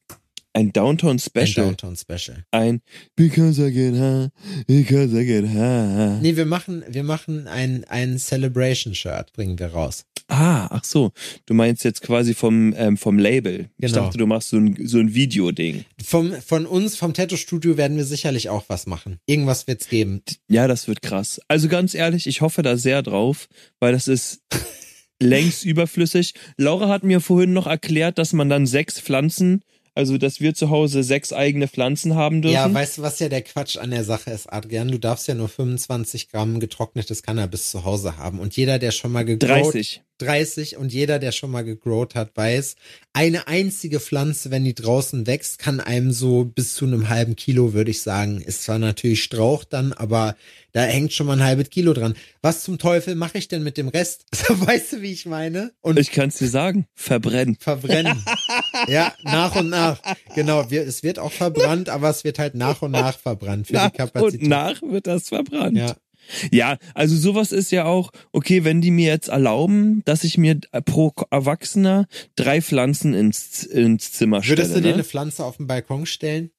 [0.54, 1.66] Ein Downtown Ein Special.
[1.66, 2.46] Downtown-Special.
[2.52, 2.82] Ein
[3.16, 4.30] Because I get high,
[4.68, 6.22] because I get high.
[6.22, 10.06] Nee, wir machen, wir machen ein, ein Celebration-Shirt, bringen wir raus.
[10.34, 11.12] Ah, ach so.
[11.46, 13.70] Du meinst jetzt quasi vom, ähm, vom Label.
[13.78, 14.06] Ich Genau.
[14.06, 15.84] dachte, du machst so ein, so ein Videoding.
[16.02, 19.20] Vom, von uns, vom Tattoo-Studio werden wir sicherlich auch was machen.
[19.26, 20.22] Irgendwas wird's geben.
[20.48, 21.42] Ja, das wird krass.
[21.50, 23.50] Also ganz ehrlich, ich hoffe da sehr drauf,
[23.82, 24.42] weil das ist
[25.20, 26.34] längst überflüssig.
[26.58, 29.62] Laura hat mir vorhin noch erklärt, dass man dann sechs Pflanzen,
[29.94, 32.54] also dass wir zu Hause sechs eigene Pflanzen haben dürfen.
[32.56, 34.88] Ja, weißt du, was ja der Quatsch an der Sache ist, Adrian?
[34.88, 38.40] Du darfst ja nur 25 Gramm getrocknetes Cannabis zu Hause haben.
[38.40, 40.02] Und jeder, der schon mal gegrowt, 30.
[40.22, 42.76] 30 und jeder, der schon mal gegrowt hat, weiß,
[43.14, 47.74] eine einzige Pflanze, wenn die draußen wächst, kann einem so bis zu einem halben Kilo,
[47.74, 48.40] würde ich sagen.
[48.42, 50.36] Ist zwar natürlich Strauch dann, aber
[50.72, 52.16] da hängt schon mal ein halbes Kilo dran.
[52.42, 54.26] Was zum Teufel mache ich denn mit dem Rest?
[54.48, 55.72] weißt du, wie ich meine?
[55.82, 57.58] Und Ich kann es dir sagen, verbrennen.
[57.60, 58.24] verbrennen.
[58.88, 60.00] ja, nach und nach.
[60.36, 63.74] Genau, wir, es wird auch verbrannt, aber es wird halt nach und nach verbrannt für
[63.74, 64.42] Nach die Kapazität.
[64.44, 65.78] und nach wird das verbrannt.
[65.78, 65.96] Ja.
[66.52, 70.60] Ja, also sowas ist ja auch, okay, wenn die mir jetzt erlauben, dass ich mir
[70.86, 74.60] pro Erwachsener drei Pflanzen ins, ins Zimmer stelle.
[74.60, 74.94] Würdest du dir ne?
[74.96, 76.52] eine Pflanze auf den Balkon stellen?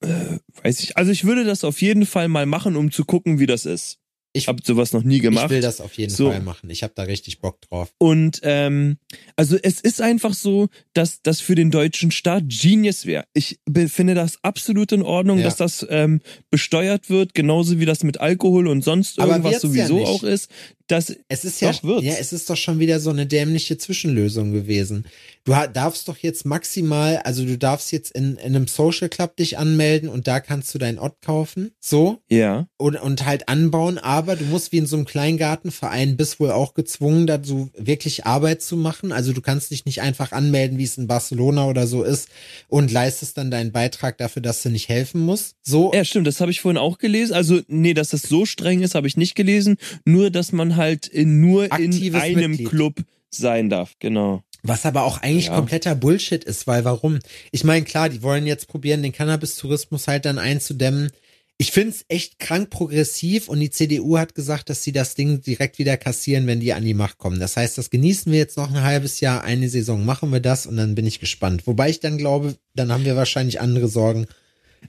[0.62, 0.96] Weiß ich.
[0.96, 4.01] Also ich würde das auf jeden Fall mal machen, um zu gucken, wie das ist.
[4.34, 5.44] Ich- habe sowas noch nie gemacht.
[5.46, 6.30] Ich will das auf jeden So.
[6.30, 6.70] Fall machen.
[6.70, 7.92] Ich habe da richtig Bock drauf.
[7.98, 8.96] Und ähm,
[9.36, 13.24] also es ist einfach so, dass das für den deutschen Staat Genius wäre.
[13.34, 13.58] Ich
[13.88, 15.44] finde das absolut in Ordnung, Ja.
[15.44, 16.20] dass das ähm,
[16.50, 20.06] besteuert wird, genauso wie das mit Alkohol und sonst irgendwas ja sowieso nicht.
[20.08, 20.50] auch ist.
[20.92, 22.04] Das Es ist ja, Doch, wird's.
[22.04, 25.06] ja, es ist doch schon wieder so eine dämliche Zwischenlösung gewesen.
[25.44, 29.56] Du darfst doch jetzt maximal, also du darfst jetzt in, in einem Social Club dich
[29.56, 31.72] anmelden und da kannst du dein Ott kaufen.
[31.80, 32.20] So.
[32.28, 32.66] ja.
[32.76, 36.74] und, und halt anbauen, aber du musst wie in so einem Kleingartenverein bist wohl auch
[36.74, 39.12] gezwungen, dazu wirklich Arbeit zu machen.
[39.12, 42.28] Also du kannst dich nicht einfach anmelden, wie es in Barcelona oder so ist
[42.68, 45.56] und leistest dann deinen Beitrag dafür, dass du nicht helfen musst.
[45.62, 47.32] So, Ja, stimmt, das habe ich vorhin auch gelesen.
[47.32, 49.78] Also, nee, dass das so streng ist, habe ich nicht gelesen.
[50.04, 52.68] Nur, dass man halt in, nur in Aktives einem Mitglied.
[52.70, 52.94] Club
[53.30, 53.94] sein darf.
[53.98, 54.42] Genau.
[54.64, 55.56] was aber auch eigentlich Ja.
[55.56, 57.18] kompletter Bullshit ist, weil warum?
[57.50, 61.10] Ich meine, klar, die wollen jetzt probieren, den Cannabis-Tourismus halt dann einzudämmen.
[61.58, 65.78] Ich find's echt krank progressiv und die CDU hat gesagt, dass sie das Ding direkt
[65.78, 67.40] wieder kassieren, wenn die an die Macht kommen.
[67.40, 70.66] Das heißt, das genießen wir jetzt noch ein halbes Jahr, eine Saison machen wir das
[70.66, 71.66] und dann bin ich gespannt.
[71.66, 74.26] Wobei ich dann glaube, dann haben wir wahrscheinlich andere Sorgen,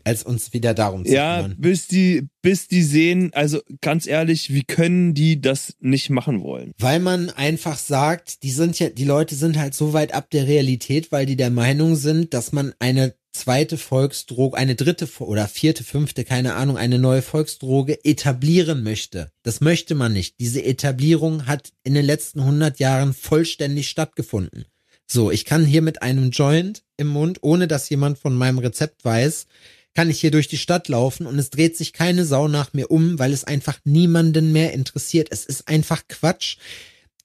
[0.03, 1.55] als uns wieder darum zu Ja, kümmern.
[1.59, 6.71] bis die, bis die sehen, also ganz ehrlich, wie können die das nicht machen wollen?
[6.77, 10.47] Weil man einfach sagt, die sind ja, die Leute sind halt so weit ab der
[10.47, 15.83] Realität, weil die der Meinung sind, dass man eine zweite Volksdroge, eine dritte oder vierte,
[15.83, 19.31] fünfte, keine Ahnung, eine neue Volksdroge etablieren möchte.
[19.41, 20.35] Das möchte man nicht.
[20.39, 24.65] Diese Etablierung hat in den letzten 100 Jahren vollständig stattgefunden.
[25.07, 29.03] So, ich kann hier mit einem Joint im Mund, ohne dass jemand von meinem Rezept
[29.03, 29.47] weiß,
[29.93, 32.89] kann ich hier durch die Stadt laufen und es dreht sich keine Sau nach mir
[32.89, 35.27] um, weil es einfach niemanden mehr interessiert.
[35.31, 36.57] Es ist einfach Quatsch.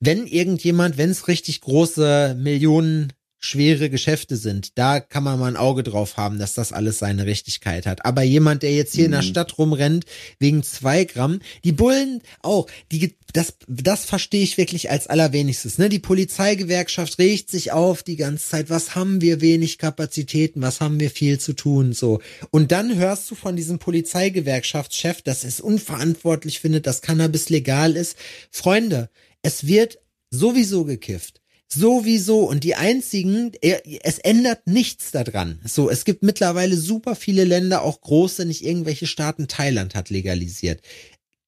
[0.00, 5.57] Wenn irgendjemand, wenn es richtig große Millionen schwere Geschäfte sind, da kann man mal ein
[5.57, 8.05] Auge drauf haben, dass das alles seine Richtigkeit hat.
[8.05, 10.07] Aber jemand, der jetzt hier in der Stadt rumrennt,
[10.39, 15.78] wegen zwei Gramm, die Bullen auch, die, das, das verstehe ich wirklich als allerwenigstes.
[15.78, 15.89] Ne?
[15.89, 20.99] Die Polizeigewerkschaft regt sich auf die ganze Zeit, was haben wir wenig Kapazitäten, was haben
[20.99, 22.20] wir viel zu tun, so.
[22.51, 28.16] Und dann hörst du von diesem Polizeigewerkschaftschef, dass es unverantwortlich findet, dass Cannabis legal ist.
[28.51, 29.11] Freunde,
[29.43, 29.99] es wird
[30.30, 31.38] sowieso gekifft.
[31.70, 32.40] Sowieso.
[32.44, 33.52] Und die einzigen,
[34.02, 35.60] es ändert nichts daran.
[35.64, 39.48] So, es gibt mittlerweile super viele Länder, auch große, nicht irgendwelche Staaten.
[39.48, 40.80] Thailand hat legalisiert.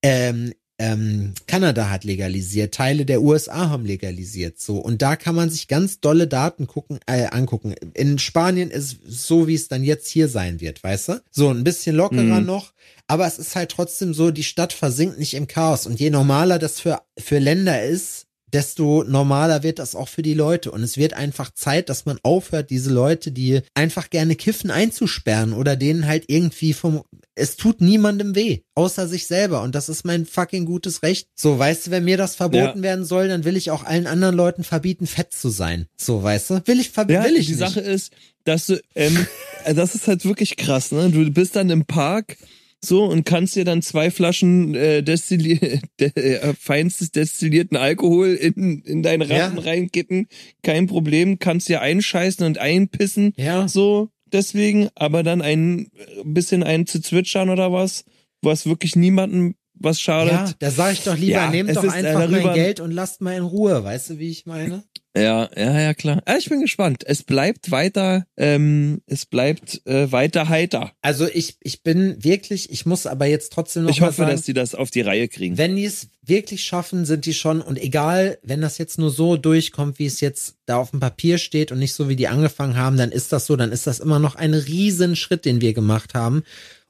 [0.03, 4.79] Ähm, ähm, Kanada hat legalisiert, Teile der USA haben legalisiert, so.
[4.79, 7.75] Und da kann man sich ganz dolle Daten gucken, äh, angucken.
[7.93, 11.23] In Spanien ist es so, wie es dann jetzt hier sein wird, weißt du?
[11.31, 12.47] So, ein bisschen lockerer Mhm.
[12.47, 12.73] noch.
[13.09, 15.85] Aber es ist halt trotzdem so, die Stadt versinkt nicht im Chaos.
[15.87, 20.35] Und je normaler das für, für Länder ist, desto normaler wird das auch für die
[20.35, 20.71] Leute.
[20.71, 25.53] Und es wird einfach Zeit, dass man aufhört, diese Leute, die einfach gerne kiffen, einzusperren
[25.53, 27.03] oder denen halt irgendwie vom,
[27.35, 29.63] es tut niemandem weh, außer sich selber.
[29.63, 31.29] Und das ist mein fucking gutes Recht.
[31.35, 34.35] So, weißt du, wenn mir das verboten werden soll, dann will ich auch allen anderen
[34.35, 35.87] Leuten verbieten, fett zu sein.
[35.97, 36.63] So, weißt du?
[36.67, 37.61] Will ich, ver Ja, will ich die nicht.
[37.61, 38.13] Sache ist,
[38.45, 39.27] dass du, ähm,
[39.65, 41.11] äh, das ist halt wirklich krass, ne?
[41.11, 42.37] Du bist dann im Park
[42.83, 48.83] so und kannst dir dann zwei Flaschen äh, destilli de, äh, feinstes destillierten Alkohol in,
[48.83, 49.63] in deinen Rachen Ja.
[49.63, 50.29] reinkippen.
[50.63, 53.35] Kein Problem, kannst dir einscheißen und einpissen.
[53.37, 53.69] Ja.
[53.69, 58.05] So, deswegen, aber dann ein äh, bisschen ein zu zwitschern oder was,
[58.43, 60.33] was wirklich niemandem was schadet.
[60.33, 63.23] Ja, da sag ich doch lieber, Ja, nehmt doch äh, einfach mein Geld und lasst
[63.23, 63.83] mal in Ruhe.
[63.83, 64.85] Weißt du, wie ich meine?
[65.17, 66.23] Ja, ja, ja, klar.
[66.27, 67.03] Ja, ich bin gespannt.
[67.05, 70.93] Es bleibt weiter, ähm, es bleibt äh, weiter heiter.
[71.03, 74.43] Also ich, ich bin wirklich, ich muss aber jetzt trotzdem noch Ich hoffe, sagen, dass
[74.43, 75.59] die das auf die Reihe kriegen.
[75.59, 79.37] wenn die es wirklich schaffen, sind die schon, und egal, wenn das jetzt nur so
[79.37, 82.77] durchkommt, wie es jetzt da auf dem Papier steht und nicht so, wie die angefangen
[82.77, 85.73] haben, dann ist das so, dann ist das immer noch ein riesen Schritt, den wir
[85.73, 86.45] gemacht haben.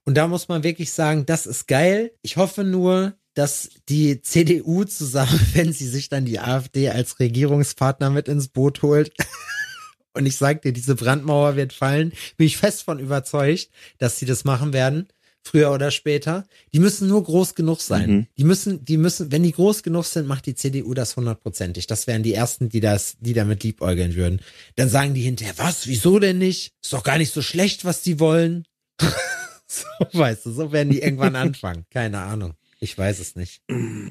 [0.04, 2.12] Und da muss man wirklich sagen, das ist geil.
[2.20, 8.10] Ich hoffe nur, dass die CDU zusammen, wenn sie sich dann die AfD als Regierungspartner
[8.10, 9.12] mit ins Boot holt,
[10.12, 14.26] und ich sag dir, diese Brandmauer wird fallen, bin ich fest von überzeugt, dass sie
[14.26, 15.08] das machen werden,
[15.42, 16.46] früher oder später.
[16.72, 18.10] Die müssen nur groß genug sein.
[18.10, 18.26] Mhm.
[18.36, 21.86] Die müssen, die müssen, wenn die groß genug sind, macht die CDU das hundertprozentig.
[21.86, 24.40] Das wären die ersten, die das, die damit liebäugeln würden.
[24.76, 26.74] Dann sagen die hinterher, was, wieso denn nicht?
[26.82, 28.64] Ist doch gar nicht so schlecht, was die wollen.
[29.66, 31.86] so, weißt du, so werden die irgendwann anfangen.
[31.90, 32.54] Keine Ahnung.
[32.80, 33.62] Ich weiß es nicht.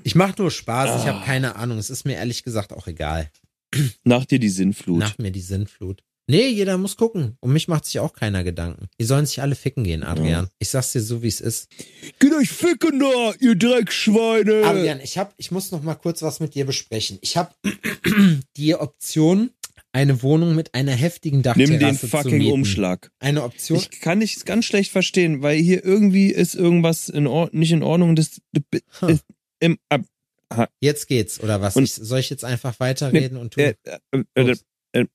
[0.03, 1.01] Ich mache nur Spaß.
[1.01, 1.79] Ich habe keine Ahnung.
[1.79, 3.29] Es ist mir ehrlich gesagt auch egal.
[4.03, 4.99] Nach dir die Sinnflut.
[4.99, 6.03] Nach mir die Sinnflut.
[6.27, 7.37] Nee, jeder muss gucken.
[7.39, 8.87] Um mich macht sich auch keiner Gedanken.
[8.99, 10.47] Die sollen sich alle ficken gehen, Adrian.
[10.59, 11.69] Ich sag's dir so, wie es ist.
[12.19, 14.63] Geht euch ficken da, ihr Dreckschweine!
[14.63, 17.17] Adrian, ich hab, ich muss noch mal kurz was mit dir besprechen.
[17.21, 17.51] Ich habe
[18.57, 19.49] die Option,
[19.91, 22.51] eine Wohnung mit einer heftigen Dachterrasse Nimm den fucking.
[22.51, 23.11] Umschlag.
[23.19, 23.77] Eine Option.
[23.79, 28.15] Ich kann dich ganz schlecht verstehen, weil hier irgendwie ist irgendwas in nicht in Ordnung.
[28.15, 28.41] Das
[29.01, 29.17] Huh.
[29.59, 30.01] im ab.
[30.79, 31.75] Jetzt geht's oder was?
[31.75, 33.63] Und- ich, soll ich jetzt einfach weiterreden und tun?
[33.63, 33.75] Äh,
[34.11, 34.55] äh, äh,
[34.93, 35.07] äh,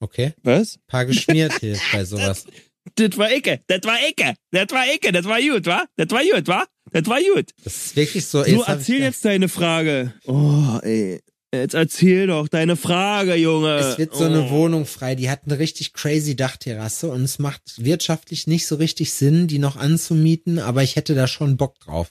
[0.00, 0.32] Okay.
[0.42, 0.78] Was?
[0.86, 2.46] Paar geschmiert hilft bei sowas.
[2.94, 5.84] Das war Ecke, das war Ecke, das war Ecke, das war gut, wa?
[5.96, 6.66] Das war gut, wa?
[6.92, 7.50] Das war gut.
[7.64, 8.44] Das ist wirklich so.
[8.44, 10.14] Jetzt hab erzähl jetzt deine Frage.
[10.26, 11.20] Oh, ey.
[11.52, 13.76] Jetzt erzähl doch deine Frage, Junge.
[13.76, 14.50] Es wird so eine oh.
[14.50, 19.14] Wohnung frei, die hat eine richtig crazy Dachterrasse und es macht wirtschaftlich nicht so richtig
[19.14, 22.10] Sinn, die noch anzumieten, aber ich hätte da schon Bock drauf.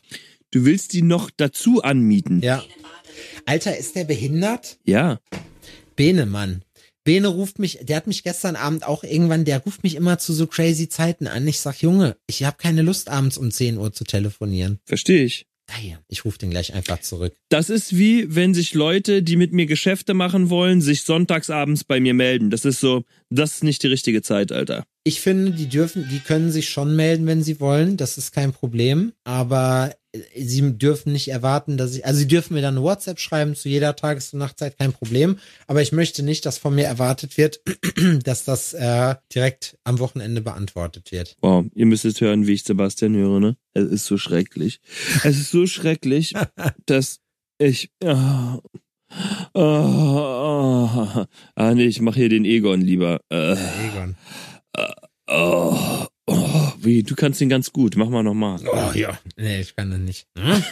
[0.50, 2.42] Du willst die noch dazu anmieten?
[2.42, 2.64] Ja.
[3.46, 4.80] Alter, ist der behindert?
[4.86, 5.20] Ja.
[5.96, 6.64] Bene, Mann.
[7.08, 10.34] Bene ruft mich, der hat mich gestern Abend auch irgendwann, der ruft mich immer zu
[10.34, 11.48] so crazy Zeiten an.
[11.48, 14.80] Ich sag, Junge, ich habe keine Lust, abends um 10 Uhr zu telefonieren.
[14.84, 15.46] Verstehe ich.
[15.68, 16.00] Damn.
[16.10, 17.34] Ich rufe den gleich einfach zurück.
[17.48, 22.02] Das ist wie, wenn sich Leute, die mit mir Geschäfte machen wollen, sich sonntagsabends bei
[22.02, 22.50] mir melden.
[22.50, 24.86] Das ist so, das ist nicht die richtige Zeit, Alter.
[25.06, 27.96] Ich finde, die dürfen, die können sich schon melden, wenn sie wollen.
[27.96, 29.14] Das ist kein Problem.
[29.24, 29.96] Aber
[30.36, 33.70] sie dürfen nicht erwarten, dass ich, also sie dürfen mir dann eine WhatsApp schreiben zu
[33.70, 35.38] jeder Tages- und Nachtzeit, kein Problem.
[35.68, 37.62] Aber ich möchte nicht, dass von mir erwartet wird,
[38.24, 41.36] dass das äh, direkt am Wochenende beantwortet wird.
[41.42, 43.58] Wow, ihr müsst jetzt hören, wie ich Sebastian höre, ne?
[43.74, 44.80] Es ist so schrecklich.
[45.24, 46.34] Es ist so schrecklich,
[46.86, 47.20] dass
[47.60, 47.92] ich.
[48.04, 48.60] Ah,
[49.54, 53.22] ah, ah, ah nee, ich mache hier den Egon lieber.
[53.30, 54.16] Äh, Egon.
[54.76, 54.94] oh,
[55.28, 56.07] oh,
[56.80, 57.96] wie, du kannst ihn ganz gut.
[57.98, 58.60] Mach mal nochmal.
[58.72, 59.18] Oh ja.
[59.36, 60.28] Nee, ich kann das nicht.
[60.38, 60.64] Hm?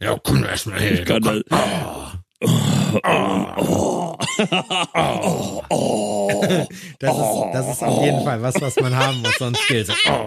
[0.00, 0.92] Ja, komm erst mal her.
[0.94, 1.42] Ich kann das.
[6.98, 10.26] Das ist, das ist auf jeden Fall was, was man haben muss, sonst gilt oh.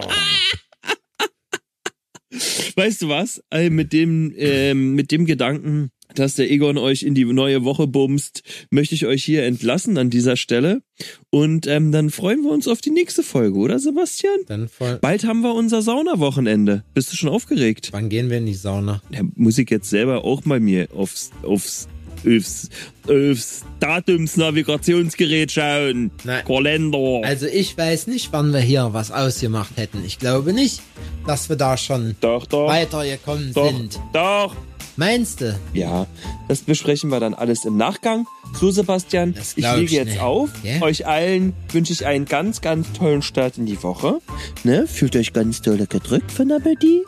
[2.76, 3.42] Weißt du was?
[3.50, 7.86] Äh, mit dem, ähm, mit dem Gedanken, dass der Egon euch in die neue Woche
[7.86, 10.82] bumst, möchte ich euch hier entlassen an dieser Stelle.
[11.30, 14.38] Und ähm, dann freuen wir uns auf die nächste Folge, oder Sebastian?
[14.46, 14.98] Dann voll.
[15.00, 16.84] Bald haben wir unser Saunawochenende.
[16.94, 17.88] Bist du schon aufgeregt?
[17.92, 19.02] Wann gehen wir in die Sauna?
[19.10, 21.88] Da muss ich jetzt selber auch mal mir aufs, aufs,
[22.26, 22.68] aufs,
[23.08, 26.10] aufs Datumsnavigationsgerät schauen.
[26.24, 26.44] Nein.
[26.44, 27.20] Kalender.
[27.24, 30.04] Also ich weiß nicht, wann wir hier was ausgemacht hätten.
[30.04, 30.82] Ich glaube nicht,
[31.26, 32.68] dass wir da schon doch, doch.
[32.68, 34.00] weitergekommen Doch, sind.
[34.12, 34.54] doch.
[34.96, 35.58] Meinst du?
[35.72, 36.06] Ja,
[36.48, 38.26] das besprechen wir dann alles im Nachgang.
[38.60, 40.20] So, Sebastian, ich lege ich jetzt nicht.
[40.20, 40.50] auf.
[40.62, 40.82] Ja?
[40.82, 44.18] Euch allen wünsche ich einen ganz, ganz tollen Start in die Woche.
[44.64, 44.86] Ne?
[44.86, 47.04] Fühlt euch ganz dolle gedrückt von der Betty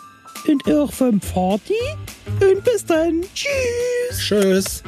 [0.49, 1.75] und auch vom Party.
[2.41, 3.23] Und bis dann.
[3.35, 4.19] Tschüss.
[4.19, 4.83] Tschüss.